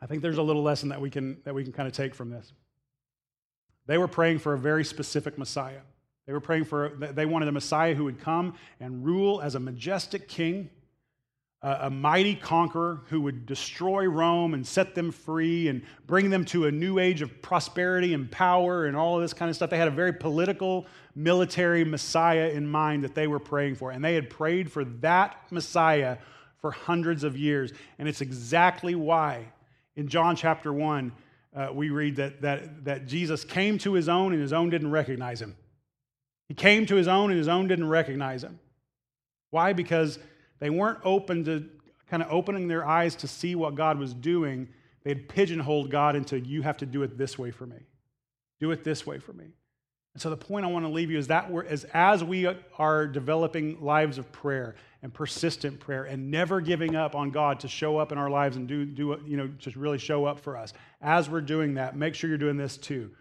I 0.00 0.06
think 0.06 0.22
there's 0.22 0.38
a 0.38 0.42
little 0.42 0.62
lesson 0.62 0.88
that 0.90 1.00
we 1.00 1.10
can, 1.10 1.38
that 1.44 1.54
we 1.54 1.62
can 1.64 1.72
kind 1.72 1.86
of 1.86 1.92
take 1.92 2.14
from 2.14 2.30
this. 2.30 2.52
They 3.88 3.98
were 3.98 4.06
praying 4.06 4.38
for 4.38 4.52
a 4.52 4.58
very 4.58 4.84
specific 4.84 5.38
Messiah. 5.38 5.80
They 6.26 6.34
were 6.34 6.40
praying 6.40 6.66
for, 6.66 6.90
they 6.90 7.24
wanted 7.24 7.48
a 7.48 7.52
Messiah 7.52 7.94
who 7.94 8.04
would 8.04 8.20
come 8.20 8.54
and 8.80 9.04
rule 9.04 9.40
as 9.40 9.54
a 9.54 9.60
majestic 9.60 10.28
king, 10.28 10.68
a, 11.62 11.88
mighty 11.88 12.34
conqueror 12.34 13.00
who 13.08 13.22
would 13.22 13.46
destroy 13.46 14.04
Rome 14.04 14.52
and 14.52 14.64
set 14.64 14.94
them 14.94 15.10
free 15.10 15.68
and 15.68 15.82
bring 16.06 16.28
them 16.28 16.44
to 16.46 16.66
a 16.66 16.70
new 16.70 16.98
age 16.98 17.22
of 17.22 17.40
prosperity 17.40 18.12
and 18.12 18.30
power 18.30 18.84
and 18.84 18.94
all 18.94 19.16
of 19.16 19.22
this 19.22 19.32
kind 19.32 19.48
of 19.48 19.56
stuff. 19.56 19.70
They 19.70 19.78
had 19.78 19.88
a 19.88 19.90
very 19.90 20.12
political, 20.12 20.86
military 21.14 21.82
Messiah 21.82 22.50
in 22.50 22.68
mind 22.68 23.04
that 23.04 23.14
they 23.14 23.26
were 23.26 23.40
praying 23.40 23.76
for. 23.76 23.90
And 23.90 24.04
they 24.04 24.14
had 24.14 24.28
prayed 24.28 24.70
for 24.70 24.84
that 24.84 25.34
Messiah 25.50 26.18
for 26.58 26.72
hundreds 26.72 27.24
of 27.24 27.38
years. 27.38 27.72
And 27.98 28.06
it's 28.06 28.20
exactly 28.20 28.94
why 28.94 29.46
in 29.96 30.08
John 30.08 30.36
chapter 30.36 30.72
1, 30.74 31.10
uh, 31.54 31.68
we 31.72 31.90
read 31.90 32.16
that, 32.16 32.42
that, 32.42 32.84
that 32.84 33.06
Jesus 33.06 33.44
came 33.44 33.78
to 33.78 33.94
his 33.94 34.08
own 34.08 34.32
and 34.32 34.40
his 34.40 34.52
own 34.52 34.70
didn't 34.70 34.90
recognize 34.90 35.40
him. 35.40 35.56
He 36.48 36.54
came 36.54 36.86
to 36.86 36.94
his 36.94 37.08
own 37.08 37.30
and 37.30 37.38
his 37.38 37.48
own 37.48 37.68
didn't 37.68 37.88
recognize 37.88 38.42
him. 38.44 38.58
Why? 39.50 39.72
Because 39.72 40.18
they 40.60 40.70
weren't 40.70 41.00
open 41.04 41.44
to 41.44 41.68
kind 42.08 42.22
of 42.22 42.30
opening 42.30 42.68
their 42.68 42.86
eyes 42.86 43.14
to 43.16 43.28
see 43.28 43.54
what 43.54 43.74
God 43.74 43.98
was 43.98 44.14
doing. 44.14 44.68
They 45.04 45.10
had 45.10 45.28
pigeonholed 45.28 45.90
God 45.90 46.16
into, 46.16 46.40
you 46.40 46.62
have 46.62 46.78
to 46.78 46.86
do 46.86 47.02
it 47.02 47.18
this 47.18 47.38
way 47.38 47.50
for 47.50 47.66
me. 47.66 47.76
Do 48.60 48.70
it 48.70 48.82
this 48.82 49.06
way 49.06 49.18
for 49.18 49.32
me. 49.32 49.46
And 50.18 50.22
so 50.24 50.30
the 50.30 50.36
point 50.36 50.64
I 50.64 50.68
want 50.68 50.84
to 50.84 50.90
leave 50.90 51.12
you 51.12 51.18
is 51.18 51.28
that 51.28 51.48
as, 51.94 52.24
we 52.24 52.52
are 52.76 53.06
developing 53.06 53.80
lives 53.80 54.18
of 54.18 54.32
prayer 54.32 54.74
and 55.00 55.14
persistent 55.14 55.78
prayer 55.78 56.06
and 56.06 56.28
never 56.28 56.60
giving 56.60 56.96
up 56.96 57.14
on 57.14 57.30
God 57.30 57.60
to 57.60 57.68
show 57.68 57.98
up 57.98 58.10
in 58.10 58.18
our 58.18 58.28
lives 58.28 58.56
and 58.56 58.66
do, 58.66 58.84
do 58.84 59.16
you 59.24 59.36
know, 59.36 59.46
just 59.58 59.76
really 59.76 59.96
show 59.96 60.24
up 60.24 60.40
for 60.40 60.56
us, 60.56 60.72
as 61.00 61.30
we're 61.30 61.40
doing 61.40 61.74
that, 61.74 61.96
make 61.96 62.16
sure 62.16 62.28
you're 62.28 62.36
doing 62.36 62.56
this 62.56 62.76
too. 62.76 63.12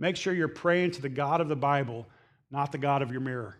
Make 0.00 0.16
sure 0.16 0.34
you're 0.34 0.48
praying 0.48 0.90
to 0.90 1.02
the 1.02 1.08
God 1.08 1.40
of 1.40 1.46
the 1.46 1.54
Bible, 1.54 2.08
not 2.50 2.72
the 2.72 2.78
God 2.78 3.02
of 3.02 3.12
your 3.12 3.20
mirror. 3.20 3.56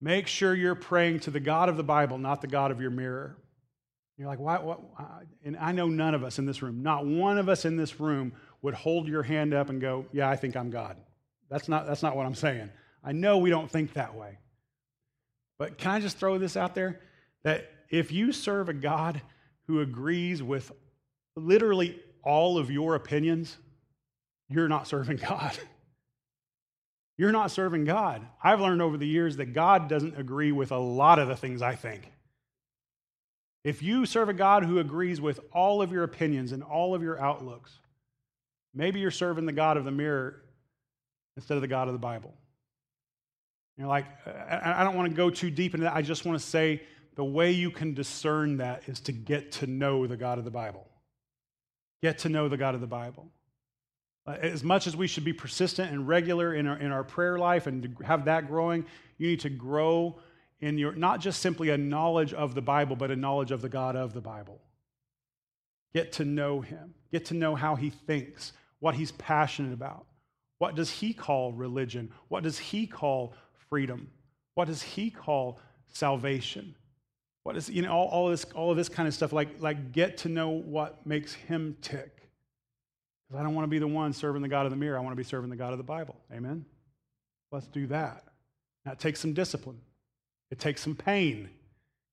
Make 0.00 0.28
sure 0.28 0.54
you're 0.54 0.76
praying 0.76 1.18
to 1.18 1.32
the 1.32 1.40
God 1.40 1.68
of 1.68 1.76
the 1.76 1.82
Bible, 1.82 2.16
not 2.16 2.42
the 2.42 2.46
God 2.46 2.70
of 2.70 2.80
your 2.80 2.92
mirror. 2.92 3.36
You're 4.16 4.28
like, 4.28 4.38
why, 4.38 4.60
what? 4.60 4.78
And 5.44 5.56
I 5.56 5.72
know 5.72 5.88
none 5.88 6.14
of 6.14 6.22
us 6.22 6.38
in 6.38 6.46
this 6.46 6.62
room, 6.62 6.84
not 6.84 7.04
one 7.04 7.38
of 7.38 7.48
us 7.48 7.64
in 7.64 7.76
this 7.76 7.98
room 7.98 8.34
would 8.62 8.74
hold 8.74 9.08
your 9.08 9.22
hand 9.22 9.54
up 9.54 9.68
and 9.68 9.80
go, 9.80 10.06
Yeah, 10.12 10.28
I 10.28 10.36
think 10.36 10.56
I'm 10.56 10.70
God. 10.70 10.96
That's 11.48 11.68
not, 11.68 11.86
that's 11.86 12.02
not 12.02 12.16
what 12.16 12.26
I'm 12.26 12.34
saying. 12.34 12.70
I 13.04 13.12
know 13.12 13.38
we 13.38 13.50
don't 13.50 13.70
think 13.70 13.92
that 13.92 14.14
way. 14.14 14.38
But 15.58 15.78
can 15.78 15.92
I 15.92 16.00
just 16.00 16.18
throw 16.18 16.38
this 16.38 16.56
out 16.56 16.74
there? 16.74 17.00
That 17.44 17.70
if 17.88 18.10
you 18.10 18.32
serve 18.32 18.68
a 18.68 18.74
God 18.74 19.22
who 19.66 19.80
agrees 19.80 20.42
with 20.42 20.72
literally 21.36 22.00
all 22.22 22.58
of 22.58 22.70
your 22.70 22.94
opinions, 22.94 23.56
you're 24.48 24.68
not 24.68 24.88
serving 24.88 25.18
God. 25.18 25.56
You're 27.18 27.32
not 27.32 27.50
serving 27.50 27.86
God. 27.86 28.26
I've 28.42 28.60
learned 28.60 28.82
over 28.82 28.98
the 28.98 29.06
years 29.06 29.38
that 29.38 29.54
God 29.54 29.88
doesn't 29.88 30.18
agree 30.18 30.52
with 30.52 30.70
a 30.70 30.76
lot 30.76 31.18
of 31.18 31.28
the 31.28 31.36
things 31.36 31.62
I 31.62 31.74
think. 31.74 32.12
If 33.64 33.82
you 33.82 34.04
serve 34.04 34.28
a 34.28 34.34
God 34.34 34.64
who 34.64 34.78
agrees 34.78 35.18
with 35.18 35.40
all 35.50 35.80
of 35.80 35.90
your 35.90 36.04
opinions 36.04 36.52
and 36.52 36.62
all 36.62 36.94
of 36.94 37.02
your 37.02 37.18
outlooks, 37.18 37.80
maybe 38.76 39.00
you're 39.00 39.10
serving 39.10 39.46
the 39.46 39.52
God 39.52 39.76
of 39.76 39.84
the 39.84 39.90
mirror 39.90 40.42
instead 41.36 41.56
of 41.56 41.62
the 41.62 41.68
God 41.68 41.88
of 41.88 41.94
the 41.94 41.98
Bible. 41.98 42.34
You're 43.76 43.88
like, 43.88 44.06
I 44.26 44.84
don't 44.84 44.96
want 44.96 45.10
to 45.10 45.14
go 45.14 45.28
too 45.28 45.50
deep 45.50 45.74
into 45.74 45.84
that. 45.84 45.94
I 45.94 46.02
just 46.02 46.24
want 46.24 46.38
to 46.38 46.46
say 46.46 46.82
the 47.14 47.24
way 47.24 47.50
you 47.50 47.70
can 47.70 47.94
discern 47.94 48.58
that 48.58 48.88
is 48.88 49.00
to 49.00 49.12
get 49.12 49.52
to 49.52 49.66
know 49.66 50.06
the 50.06 50.16
God 50.16 50.38
of 50.38 50.44
the 50.44 50.50
Bible. 50.50 50.86
Get 52.02 52.18
to 52.20 52.28
know 52.28 52.48
the 52.48 52.56
God 52.56 52.74
of 52.74 52.80
the 52.80 52.86
Bible. 52.86 53.28
Uh, 54.26 54.36
as 54.40 54.64
much 54.64 54.86
as 54.86 54.96
we 54.96 55.06
should 55.06 55.24
be 55.24 55.32
persistent 55.32 55.92
and 55.92 56.08
regular 56.08 56.54
in 56.54 56.66
our, 56.66 56.76
in 56.78 56.90
our 56.90 57.04
prayer 57.04 57.38
life 57.38 57.66
and 57.66 57.96
have 58.04 58.24
that 58.26 58.48
growing, 58.48 58.84
you 59.18 59.28
need 59.28 59.40
to 59.40 59.50
grow 59.50 60.18
in 60.60 60.78
your, 60.78 60.92
not 60.92 61.20
just 61.20 61.40
simply 61.40 61.68
a 61.68 61.78
knowledge 61.78 62.32
of 62.32 62.54
the 62.54 62.62
Bible, 62.62 62.96
but 62.96 63.10
a 63.10 63.16
knowledge 63.16 63.50
of 63.50 63.62
the 63.62 63.68
God 63.68 63.94
of 63.94 64.14
the 64.14 64.20
Bible. 64.20 64.60
Get 65.92 66.12
to 66.12 66.24
know 66.24 66.60
him. 66.60 66.94
Get 67.12 67.26
to 67.26 67.34
know 67.34 67.54
how 67.54 67.76
he 67.76 67.90
thinks, 67.90 68.52
what 68.80 68.94
he's 68.94 69.12
passionate 69.12 69.72
about. 69.72 70.06
What 70.58 70.74
does 70.74 70.90
he 70.90 71.12
call 71.12 71.52
religion? 71.52 72.12
What 72.28 72.42
does 72.42 72.58
he 72.58 72.86
call 72.86 73.34
freedom? 73.68 74.08
What 74.54 74.68
does 74.68 74.82
he 74.82 75.10
call 75.10 75.60
salvation? 75.88 76.74
What 77.42 77.56
is, 77.56 77.68
you 77.68 77.82
know, 77.82 77.92
all, 77.92 78.08
all, 78.08 78.28
this, 78.30 78.44
all 78.54 78.70
of 78.70 78.76
this 78.76 78.88
kind 78.88 79.06
of 79.06 79.14
stuff, 79.14 79.32
like, 79.32 79.60
like 79.60 79.92
get 79.92 80.18
to 80.18 80.28
know 80.28 80.48
what 80.48 81.06
makes 81.06 81.34
him 81.34 81.76
tick. 81.80 82.16
Because 83.28 83.40
I 83.40 83.44
don't 83.44 83.54
want 83.54 83.64
to 83.64 83.70
be 83.70 83.78
the 83.78 83.86
one 83.86 84.12
serving 84.12 84.42
the 84.42 84.48
God 84.48 84.66
of 84.66 84.70
the 84.70 84.76
mirror. 84.76 84.96
I 84.96 85.00
want 85.00 85.12
to 85.12 85.16
be 85.16 85.24
serving 85.24 85.50
the 85.50 85.56
God 85.56 85.72
of 85.72 85.78
the 85.78 85.84
Bible. 85.84 86.16
Amen? 86.32 86.64
Let's 87.52 87.66
do 87.68 87.86
that. 87.88 88.24
Now 88.84 88.92
it 88.92 88.98
takes 88.98 89.20
some 89.20 89.32
discipline. 89.32 89.80
It 90.50 90.58
takes 90.58 90.80
some 90.80 90.94
pain. 90.94 91.50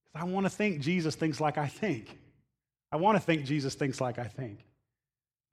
Because 0.06 0.28
I 0.28 0.32
want 0.32 0.46
to 0.46 0.50
think 0.50 0.82
Jesus 0.82 1.16
thinks 1.16 1.40
like 1.40 1.58
I 1.58 1.68
think. 1.68 2.18
I 2.92 2.98
want 2.98 3.16
to 3.16 3.22
think 3.22 3.46
Jesus 3.46 3.74
thinks 3.74 4.02
like 4.02 4.20
I 4.20 4.26
think. 4.26 4.60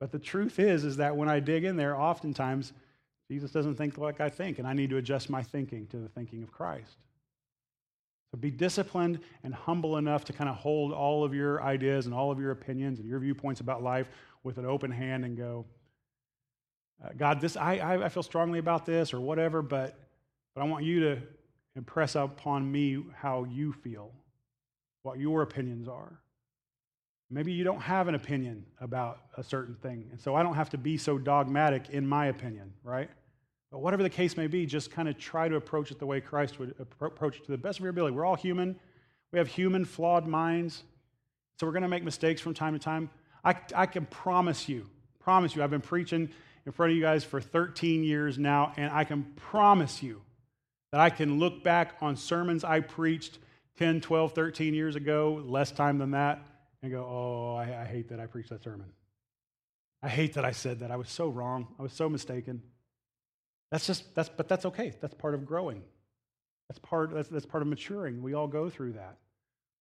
But 0.01 0.11
the 0.11 0.17
truth 0.17 0.57
is, 0.57 0.83
is 0.83 0.97
that 0.97 1.15
when 1.15 1.29
I 1.29 1.39
dig 1.39 1.63
in 1.63 1.77
there, 1.77 1.95
oftentimes 1.95 2.73
Jesus 3.29 3.51
doesn't 3.51 3.75
think 3.75 3.99
like 3.99 4.19
I 4.19 4.29
think, 4.29 4.57
and 4.57 4.67
I 4.67 4.73
need 4.73 4.89
to 4.89 4.97
adjust 4.97 5.29
my 5.29 5.43
thinking 5.43 5.85
to 5.87 5.97
the 5.97 6.09
thinking 6.09 6.41
of 6.41 6.51
Christ. 6.51 6.97
So 8.31 8.39
be 8.39 8.49
disciplined 8.49 9.19
and 9.43 9.53
humble 9.53 9.97
enough 9.97 10.25
to 10.25 10.33
kind 10.33 10.49
of 10.49 10.55
hold 10.55 10.91
all 10.91 11.23
of 11.23 11.35
your 11.35 11.61
ideas 11.61 12.07
and 12.07 12.15
all 12.15 12.31
of 12.31 12.39
your 12.39 12.49
opinions 12.49 12.97
and 12.97 13.07
your 13.07 13.19
viewpoints 13.19 13.61
about 13.61 13.83
life 13.83 14.09
with 14.41 14.57
an 14.57 14.65
open 14.65 14.89
hand 14.89 15.23
and 15.23 15.37
go, 15.37 15.65
uh, 17.05 17.09
God, 17.15 17.39
this 17.39 17.55
I, 17.55 18.03
I 18.03 18.09
feel 18.09 18.23
strongly 18.23 18.57
about 18.57 18.87
this 18.87 19.13
or 19.13 19.21
whatever, 19.21 19.61
but, 19.61 19.99
but 20.55 20.61
I 20.61 20.63
want 20.65 20.83
you 20.83 20.99
to 21.01 21.21
impress 21.75 22.15
upon 22.15 22.71
me 22.71 23.03
how 23.15 23.43
you 23.43 23.71
feel, 23.71 24.11
what 25.03 25.19
your 25.19 25.43
opinions 25.43 25.87
are. 25.87 26.19
Maybe 27.33 27.53
you 27.53 27.63
don't 27.63 27.81
have 27.81 28.09
an 28.09 28.15
opinion 28.15 28.65
about 28.81 29.19
a 29.37 29.43
certain 29.43 29.75
thing, 29.75 30.09
and 30.11 30.19
so 30.19 30.35
I 30.35 30.43
don't 30.43 30.55
have 30.55 30.69
to 30.71 30.77
be 30.77 30.97
so 30.97 31.17
dogmatic 31.17 31.89
in 31.89 32.05
my 32.05 32.25
opinion, 32.25 32.73
right? 32.83 33.09
But 33.71 33.79
whatever 33.79 34.03
the 34.03 34.09
case 34.09 34.35
may 34.35 34.47
be, 34.47 34.65
just 34.65 34.91
kind 34.91 35.07
of 35.07 35.17
try 35.17 35.47
to 35.47 35.55
approach 35.55 35.91
it 35.91 35.99
the 35.99 36.05
way 36.05 36.19
Christ 36.19 36.59
would 36.59 36.75
approach 36.99 37.37
it 37.37 37.45
to 37.45 37.51
the 37.51 37.57
best 37.57 37.79
of 37.79 37.83
your 37.83 37.91
ability. 37.91 38.13
We're 38.13 38.25
all 38.25 38.35
human. 38.35 38.77
We 39.31 39.39
have 39.39 39.47
human, 39.47 39.85
flawed 39.85 40.27
minds. 40.27 40.83
So 41.57 41.65
we're 41.65 41.71
going 41.71 41.83
to 41.83 41.87
make 41.87 42.03
mistakes 42.03 42.41
from 42.41 42.53
time 42.53 42.73
to 42.73 42.79
time. 42.79 43.09
I, 43.45 43.55
I 43.73 43.85
can 43.85 44.05
promise 44.07 44.67
you, 44.67 44.89
promise 45.19 45.55
you, 45.55 45.63
I've 45.63 45.69
been 45.69 45.79
preaching 45.79 46.29
in 46.65 46.71
front 46.73 46.91
of 46.91 46.97
you 46.97 47.01
guys 47.01 47.23
for 47.23 47.39
13 47.39 48.03
years 48.03 48.37
now, 48.37 48.73
and 48.75 48.91
I 48.91 49.05
can 49.05 49.23
promise 49.37 50.03
you 50.03 50.21
that 50.91 50.99
I 50.99 51.09
can 51.09 51.39
look 51.39 51.63
back 51.63 51.95
on 52.01 52.17
sermons 52.17 52.65
I 52.65 52.81
preached 52.81 53.39
10, 53.77 54.01
12, 54.01 54.33
13 54.33 54.73
years 54.73 54.97
ago, 54.97 55.41
less 55.45 55.71
time 55.71 55.97
than 55.97 56.11
that, 56.11 56.45
and 56.81 56.91
go, 56.91 57.03
oh, 57.03 57.55
I, 57.55 57.81
I 57.81 57.85
hate 57.85 58.09
that 58.09 58.19
I 58.19 58.25
preached 58.25 58.49
that 58.49 58.63
sermon. 58.63 58.87
I 60.03 60.09
hate 60.09 60.33
that 60.33 60.45
I 60.45 60.51
said 60.51 60.79
that. 60.79 60.91
I 60.91 60.95
was 60.95 61.09
so 61.09 61.27
wrong. 61.29 61.67
I 61.79 61.83
was 61.83 61.93
so 61.93 62.09
mistaken. 62.09 62.61
That's 63.71 63.85
just, 63.85 64.13
that's, 64.15 64.29
but 64.29 64.47
that's 64.47 64.65
okay. 64.65 64.93
That's 64.99 65.13
part 65.13 65.33
of 65.35 65.45
growing. 65.45 65.83
That's 66.67 66.79
part, 66.79 67.13
that's, 67.13 67.29
that's 67.29 67.45
part 67.45 67.61
of 67.61 67.67
maturing. 67.67 68.21
We 68.21 68.33
all 68.33 68.47
go 68.47 68.69
through 68.69 68.93
that. 68.93 69.17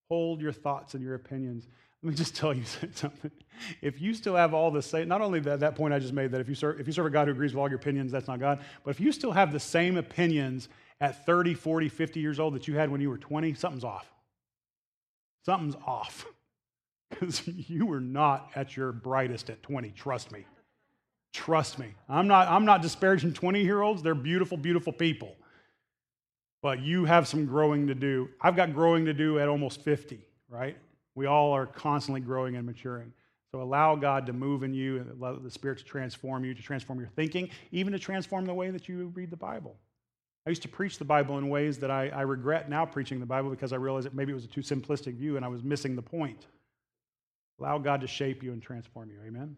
Hold 0.09 0.41
your 0.41 0.53
thoughts 0.53 0.95
and 0.95 1.03
your 1.03 1.15
opinions. 1.15 1.69
Let 2.03 2.11
me 2.11 2.17
just 2.17 2.37
tell 2.37 2.53
you 2.53 2.65
something. 2.65 3.31
If 3.81 4.01
you 4.01 4.13
still 4.13 4.37
have 4.37 4.53
all 4.53 4.71
the 4.71 4.83
same, 4.83 5.09
not 5.09 5.23
only 5.23 5.41
that, 5.41 5.61
that 5.61 5.75
point 5.75 5.95
I 5.95 5.99
just 5.99 6.13
made, 6.13 6.33
that 6.33 6.41
if 6.41 6.49
you, 6.49 6.55
serve, 6.55 6.81
if 6.81 6.87
you 6.87 6.93
serve 6.93 7.07
a 7.07 7.11
God 7.11 7.29
who 7.29 7.33
agrees 7.33 7.55
with 7.55 7.61
all 7.61 7.69
your 7.69 7.79
opinions, 7.79 8.13
that's 8.13 8.29
not 8.29 8.41
God, 8.41 8.61
but 8.85 8.91
if 8.91 9.01
you 9.01 9.13
still 9.13 9.33
have 9.33 9.53
the 9.53 9.61
same 9.61 9.97
opinions 9.97 10.69
at 11.01 11.25
30, 11.25 11.55
40, 11.55 11.89
50 11.89 12.21
years 12.21 12.39
old 12.39 12.55
that 12.55 12.69
you 12.69 12.77
had 12.77 12.91
when 12.91 13.01
you 13.01 13.09
were 13.09 13.19
20, 13.19 13.55
something's 13.55 13.85
off. 13.85 14.13
Something's 15.47 15.77
off. 15.87 16.27
Because 17.11 17.47
you 17.47 17.87
were 17.87 18.01
not 18.01 18.51
at 18.55 18.77
your 18.77 18.93
brightest 18.93 19.51
at 19.51 19.63
20, 19.63 19.91
trust 19.91 20.33
me. 20.33 20.47
Trust 21.33 21.79
me. 21.79 21.95
I'm 22.09 22.27
not, 22.27 22.49
I'm 22.49 22.65
not 22.65 22.83
disparaging 22.83 23.35
20 23.35 23.63
year 23.63 23.83
olds. 23.83 24.03
They're 24.03 24.15
beautiful, 24.15 24.57
beautiful 24.57 24.93
people. 24.93 25.37
But 26.63 26.81
you 26.81 27.05
have 27.05 27.27
some 27.29 27.47
growing 27.47 27.87
to 27.87 27.95
do. 27.95 28.29
I've 28.41 28.57
got 28.57 28.75
growing 28.75 29.05
to 29.07 29.15
do 29.15 29.39
at 29.39 29.49
almost 29.49 29.83
50, 29.83 30.21
right? 30.49 30.77
We 31.15 31.27
all 31.27 31.53
are 31.53 31.67
constantly 31.67 32.21
growing 32.21 32.57
and 32.57 32.67
maturing. 32.67 33.13
So 33.53 33.63
allow 33.63 33.97
God 33.97 34.27
to 34.27 34.33
move 34.33 34.63
in 34.63 34.75
you 34.75 34.99
and 34.99 35.11
allow 35.11 35.37
the 35.37 35.51
Spirit 35.51 35.79
to 35.79 35.85
transform 35.85 36.45
you, 36.45 36.55
to 36.55 36.63
transform 36.63 37.01
your 37.01 37.09
thinking, 37.09 37.51
even 37.73 37.93
to 37.93 37.99
transform 37.99 38.47
the 38.47 38.55
way 38.55 38.71
that 38.71 38.89
you 38.89 39.07
read 39.15 39.31
the 39.31 39.37
Bible. 39.37 39.77
I 40.47 40.51
used 40.51 40.63
to 40.63 40.69
preach 40.69 40.99
the 40.99 41.05
Bible 41.05 41.39
in 41.39 41.49
ways 41.49 41.79
that 41.79 41.91
I, 41.91 42.09
I 42.09 42.23
regret 42.23 42.71
now 42.71 42.87
preaching 42.87 43.21
the 43.21 43.27
Bible 43.27 43.51
because 43.51 43.73
I 43.73 43.77
realized 43.77 44.07
that 44.07 44.15
maybe 44.15 44.33
it 44.33 44.37
was 44.37 44.45
a 44.45 44.49
too 44.49 44.63
simplistic 44.63 45.17
view 45.17 45.37
and 45.37 45.45
I 45.45 45.49
was 45.49 45.63
missing 45.63 45.97
the 45.97 46.03
point. 46.03 46.47
Allow 47.61 47.79
God 47.79 48.01
to 48.01 48.07
shape 48.07 48.43
you 48.43 48.53
and 48.53 48.63
transform 48.63 49.11
you. 49.11 49.19
Amen? 49.27 49.57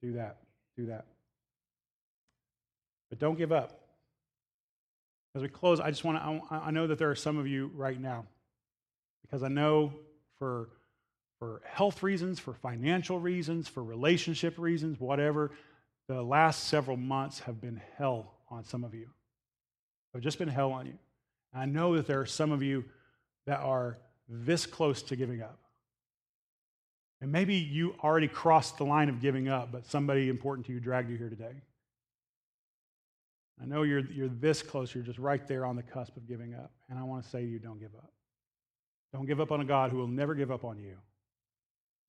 Do 0.00 0.12
that 0.12 0.38
do 0.76 0.86
that. 0.86 1.06
But 3.10 3.18
don't 3.18 3.36
give 3.36 3.52
up. 3.52 3.78
As 5.34 5.42
we 5.42 5.48
close, 5.48 5.80
I 5.80 5.90
just 5.90 6.04
want 6.04 6.18
to, 6.18 6.54
I 6.54 6.70
know 6.70 6.86
that 6.86 6.98
there 6.98 7.10
are 7.10 7.14
some 7.14 7.38
of 7.38 7.46
you 7.46 7.70
right 7.74 7.98
now, 7.98 8.26
because 9.22 9.42
I 9.42 9.48
know 9.48 9.92
for, 10.38 10.68
for 11.38 11.62
health 11.64 12.02
reasons, 12.02 12.38
for 12.38 12.52
financial 12.52 13.18
reasons, 13.18 13.66
for 13.66 13.82
relationship 13.82 14.58
reasons, 14.58 15.00
whatever, 15.00 15.50
the 16.08 16.22
last 16.22 16.64
several 16.64 16.96
months 16.96 17.40
have 17.40 17.60
been 17.60 17.80
hell 17.96 18.34
on 18.50 18.64
some 18.64 18.84
of 18.84 18.94
you. 18.94 19.08
Have 20.12 20.22
just 20.22 20.38
been 20.38 20.48
hell 20.48 20.72
on 20.72 20.86
you. 20.86 20.98
And 21.54 21.62
I 21.62 21.64
know 21.64 21.96
that 21.96 22.06
there 22.06 22.20
are 22.20 22.26
some 22.26 22.52
of 22.52 22.62
you 22.62 22.84
that 23.46 23.60
are 23.60 23.96
this 24.28 24.66
close 24.66 25.02
to 25.04 25.16
giving 25.16 25.40
up. 25.40 25.58
And 27.22 27.30
maybe 27.30 27.54
you 27.54 27.94
already 28.02 28.26
crossed 28.26 28.78
the 28.78 28.84
line 28.84 29.08
of 29.08 29.20
giving 29.20 29.48
up, 29.48 29.70
but 29.70 29.86
somebody 29.86 30.28
important 30.28 30.66
to 30.66 30.72
you 30.72 30.80
dragged 30.80 31.08
you 31.08 31.16
here 31.16 31.28
today. 31.28 31.54
I 33.62 33.64
know 33.64 33.84
you're, 33.84 34.00
you're 34.10 34.28
this 34.28 34.60
close, 34.60 34.92
you're 34.92 35.04
just 35.04 35.20
right 35.20 35.46
there 35.46 35.64
on 35.64 35.76
the 35.76 35.84
cusp 35.84 36.16
of 36.16 36.26
giving 36.26 36.52
up. 36.54 36.72
And 36.90 36.98
I 36.98 37.04
want 37.04 37.22
to 37.22 37.30
say 37.30 37.42
to 37.42 37.46
you, 37.46 37.60
don't 37.60 37.78
give 37.78 37.94
up. 37.94 38.10
Don't 39.12 39.24
give 39.24 39.40
up 39.40 39.52
on 39.52 39.60
a 39.60 39.64
God 39.64 39.92
who 39.92 39.98
will 39.98 40.08
never 40.08 40.34
give 40.34 40.50
up 40.50 40.64
on 40.64 40.80
you. 40.80 40.96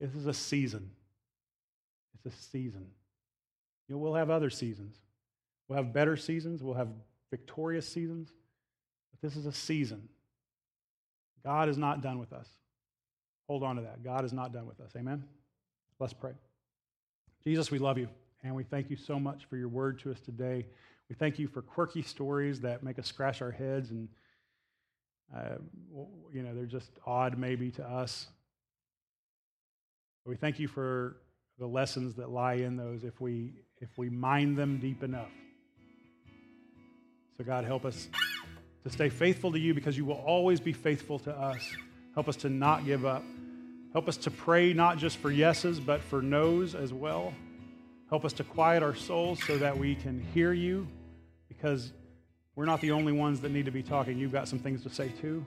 This 0.00 0.16
is 0.16 0.26
a 0.26 0.34
season. 0.34 0.90
It's 2.16 2.34
a 2.34 2.36
season. 2.50 2.84
You 3.86 3.94
know, 3.94 4.00
we'll 4.00 4.14
have 4.14 4.30
other 4.30 4.50
seasons. 4.50 4.96
We'll 5.68 5.76
have 5.76 5.92
better 5.92 6.16
seasons. 6.16 6.60
We'll 6.60 6.74
have 6.74 6.88
victorious 7.30 7.88
seasons. 7.88 8.32
But 9.12 9.20
this 9.20 9.36
is 9.36 9.46
a 9.46 9.52
season. 9.52 10.08
God 11.44 11.68
is 11.68 11.78
not 11.78 12.02
done 12.02 12.18
with 12.18 12.32
us. 12.32 12.48
Hold 13.46 13.62
on 13.62 13.76
to 13.76 13.82
that. 13.82 14.02
God 14.02 14.24
is 14.24 14.32
not 14.32 14.52
done 14.52 14.66
with 14.66 14.80
us. 14.80 14.92
Amen? 14.96 15.24
Let's 16.00 16.12
pray. 16.12 16.32
Jesus, 17.44 17.70
we 17.70 17.78
love 17.78 17.98
you, 17.98 18.08
and 18.42 18.54
we 18.54 18.64
thank 18.64 18.90
you 18.90 18.96
so 18.96 19.20
much 19.20 19.44
for 19.44 19.56
your 19.56 19.68
word 19.68 19.98
to 20.00 20.10
us 20.10 20.20
today. 20.20 20.66
We 21.10 21.14
thank 21.14 21.38
you 21.38 21.46
for 21.46 21.60
quirky 21.60 22.02
stories 22.02 22.60
that 22.60 22.82
make 22.82 22.98
us 22.98 23.06
scratch 23.06 23.42
our 23.42 23.50
heads, 23.50 23.90
and, 23.90 24.08
uh, 25.34 25.56
you 26.32 26.42
know, 26.42 26.54
they're 26.54 26.64
just 26.64 26.90
odd 27.06 27.38
maybe 27.38 27.70
to 27.72 27.84
us. 27.84 28.28
We 30.24 30.36
thank 30.36 30.58
you 30.58 30.68
for 30.68 31.16
the 31.58 31.66
lessons 31.66 32.14
that 32.14 32.30
lie 32.30 32.54
in 32.54 32.76
those 32.76 33.04
if 33.04 33.20
we, 33.20 33.52
if 33.80 33.90
we 33.98 34.08
mind 34.08 34.56
them 34.56 34.78
deep 34.78 35.02
enough. 35.02 35.30
So, 37.36 37.44
God, 37.44 37.64
help 37.64 37.84
us 37.84 38.08
to 38.84 38.90
stay 38.90 39.10
faithful 39.10 39.52
to 39.52 39.58
you 39.58 39.74
because 39.74 39.98
you 39.98 40.06
will 40.06 40.22
always 40.26 40.60
be 40.60 40.72
faithful 40.72 41.18
to 41.20 41.32
us. 41.32 41.62
Help 42.14 42.28
us 42.28 42.36
to 42.36 42.48
not 42.48 42.84
give 42.84 43.04
up. 43.04 43.24
Help 43.92 44.08
us 44.08 44.16
to 44.16 44.30
pray 44.30 44.72
not 44.72 44.98
just 44.98 45.18
for 45.18 45.30
yeses, 45.30 45.80
but 45.80 46.00
for 46.00 46.22
noes 46.22 46.74
as 46.74 46.92
well. 46.92 47.34
Help 48.08 48.24
us 48.24 48.32
to 48.34 48.44
quiet 48.44 48.82
our 48.82 48.94
souls 48.94 49.42
so 49.44 49.58
that 49.58 49.76
we 49.76 49.94
can 49.94 50.24
hear 50.34 50.52
you 50.52 50.86
because 51.48 51.92
we're 52.56 52.64
not 52.64 52.80
the 52.80 52.92
only 52.92 53.12
ones 53.12 53.40
that 53.40 53.50
need 53.50 53.64
to 53.64 53.72
be 53.72 53.82
talking. 53.82 54.18
You've 54.18 54.32
got 54.32 54.46
some 54.46 54.58
things 54.58 54.82
to 54.82 54.90
say 54.90 55.08
too. 55.20 55.44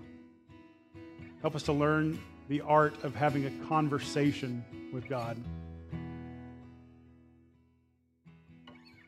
Help 1.42 1.56
us 1.56 1.64
to 1.64 1.74
learn 1.74 2.20
the 2.50 2.62
art 2.62 3.02
of 3.04 3.16
having 3.16 3.46
a 3.46 3.68
conversation 3.68 4.64
with 4.92 5.08
God. 5.08 5.38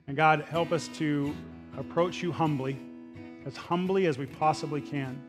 And 0.07 0.15
God, 0.15 0.45
help 0.49 0.71
us 0.71 0.87
to 0.97 1.35
approach 1.77 2.23
you 2.23 2.31
humbly, 2.31 2.79
as 3.45 3.55
humbly 3.55 4.05
as 4.05 4.17
we 4.17 4.25
possibly 4.25 4.81
can, 4.81 5.21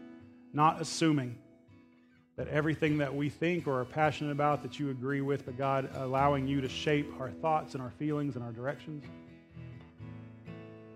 not 0.52 0.80
assuming 0.80 1.36
that 2.40 2.48
everything 2.48 2.96
that 2.96 3.14
we 3.14 3.28
think 3.28 3.66
or 3.66 3.82
are 3.82 3.84
passionate 3.84 4.30
about 4.30 4.62
that 4.62 4.80
you 4.80 4.88
agree 4.88 5.20
with, 5.20 5.44
but 5.44 5.58
God, 5.58 5.90
allowing 5.96 6.48
you 6.48 6.62
to 6.62 6.70
shape 6.70 7.12
our 7.20 7.28
thoughts 7.28 7.74
and 7.74 7.82
our 7.82 7.90
feelings 7.90 8.34
and 8.34 8.42
our 8.42 8.50
directions. 8.50 9.04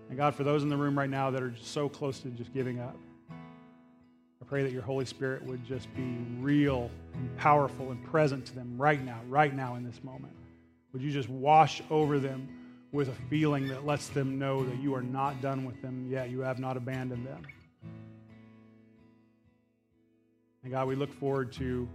And 0.09 0.17
God, 0.17 0.33
for 0.33 0.43
those 0.43 0.63
in 0.63 0.69
the 0.69 0.75
room 0.75 0.97
right 0.97 1.07
now 1.07 1.29
that 1.29 1.43
are 1.43 1.53
so 1.61 1.87
close 1.87 2.17
to 2.21 2.29
just 2.29 2.51
giving 2.51 2.79
up, 2.79 2.97
I 3.29 4.45
pray 4.47 4.63
that 4.63 4.71
your 4.71 4.81
Holy 4.81 5.05
Spirit 5.05 5.43
would 5.43 5.63
just 5.63 5.87
be 5.95 6.17
real 6.39 6.89
and 7.13 7.37
powerful 7.37 7.91
and 7.91 8.03
present 8.03 8.43
to 8.47 8.55
them 8.55 8.75
right 8.75 9.05
now, 9.05 9.19
right 9.29 9.53
now 9.53 9.75
in 9.75 9.85
this 9.85 10.03
moment. 10.03 10.33
Would 10.93 11.03
you 11.03 11.11
just 11.11 11.29
wash 11.29 11.79
over 11.91 12.17
them 12.17 12.49
with 12.91 13.09
a 13.09 13.29
feeling 13.29 13.67
that 13.67 13.85
lets 13.85 14.07
them 14.07 14.39
know 14.39 14.65
that 14.65 14.81
you 14.81 14.95
are 14.95 15.03
not 15.03 15.43
done 15.43 15.63
with 15.63 15.79
them 15.83 16.07
yet? 16.09 16.31
You 16.31 16.39
have 16.39 16.57
not 16.57 16.75
abandoned 16.75 17.23
them. 17.23 17.43
And 20.65 20.73
God, 20.73 20.87
we 20.87 20.95
look 20.95 21.13
forward 21.13 21.53
to 21.53 21.87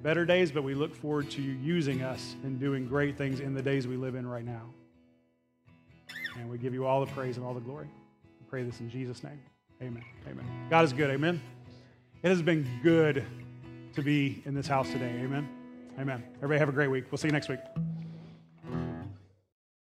better 0.00 0.24
days, 0.24 0.52
but 0.52 0.62
we 0.62 0.74
look 0.74 0.94
forward 0.94 1.28
to 1.32 1.42
you 1.42 1.54
using 1.54 2.02
us 2.02 2.36
and 2.44 2.58
doing 2.60 2.86
great 2.86 3.18
things 3.18 3.40
in 3.40 3.52
the 3.52 3.60
days 3.60 3.88
we 3.88 3.96
live 3.96 4.14
in 4.14 4.24
right 4.24 4.44
now. 4.44 4.62
And 6.38 6.48
we 6.48 6.56
give 6.56 6.72
you 6.72 6.86
all 6.86 7.04
the 7.04 7.10
praise 7.10 7.36
and 7.36 7.44
all 7.44 7.52
the 7.52 7.60
glory. 7.60 7.88
We 8.40 8.46
pray 8.48 8.62
this 8.62 8.78
in 8.78 8.88
Jesus' 8.88 9.24
name. 9.24 9.40
Amen. 9.82 10.04
Amen. 10.30 10.46
God 10.70 10.84
is 10.84 10.92
good. 10.92 11.10
Amen. 11.10 11.42
It 12.22 12.28
has 12.28 12.42
been 12.42 12.64
good 12.84 13.26
to 13.94 14.02
be 14.02 14.40
in 14.46 14.54
this 14.54 14.68
house 14.68 14.88
today. 14.88 15.20
Amen. 15.20 15.48
Amen. 15.98 16.22
Everybody 16.36 16.60
have 16.60 16.68
a 16.68 16.72
great 16.72 16.92
week. 16.92 17.06
We'll 17.10 17.18
see 17.18 17.26
you 17.26 17.32
next 17.32 17.48
week. 17.48 17.58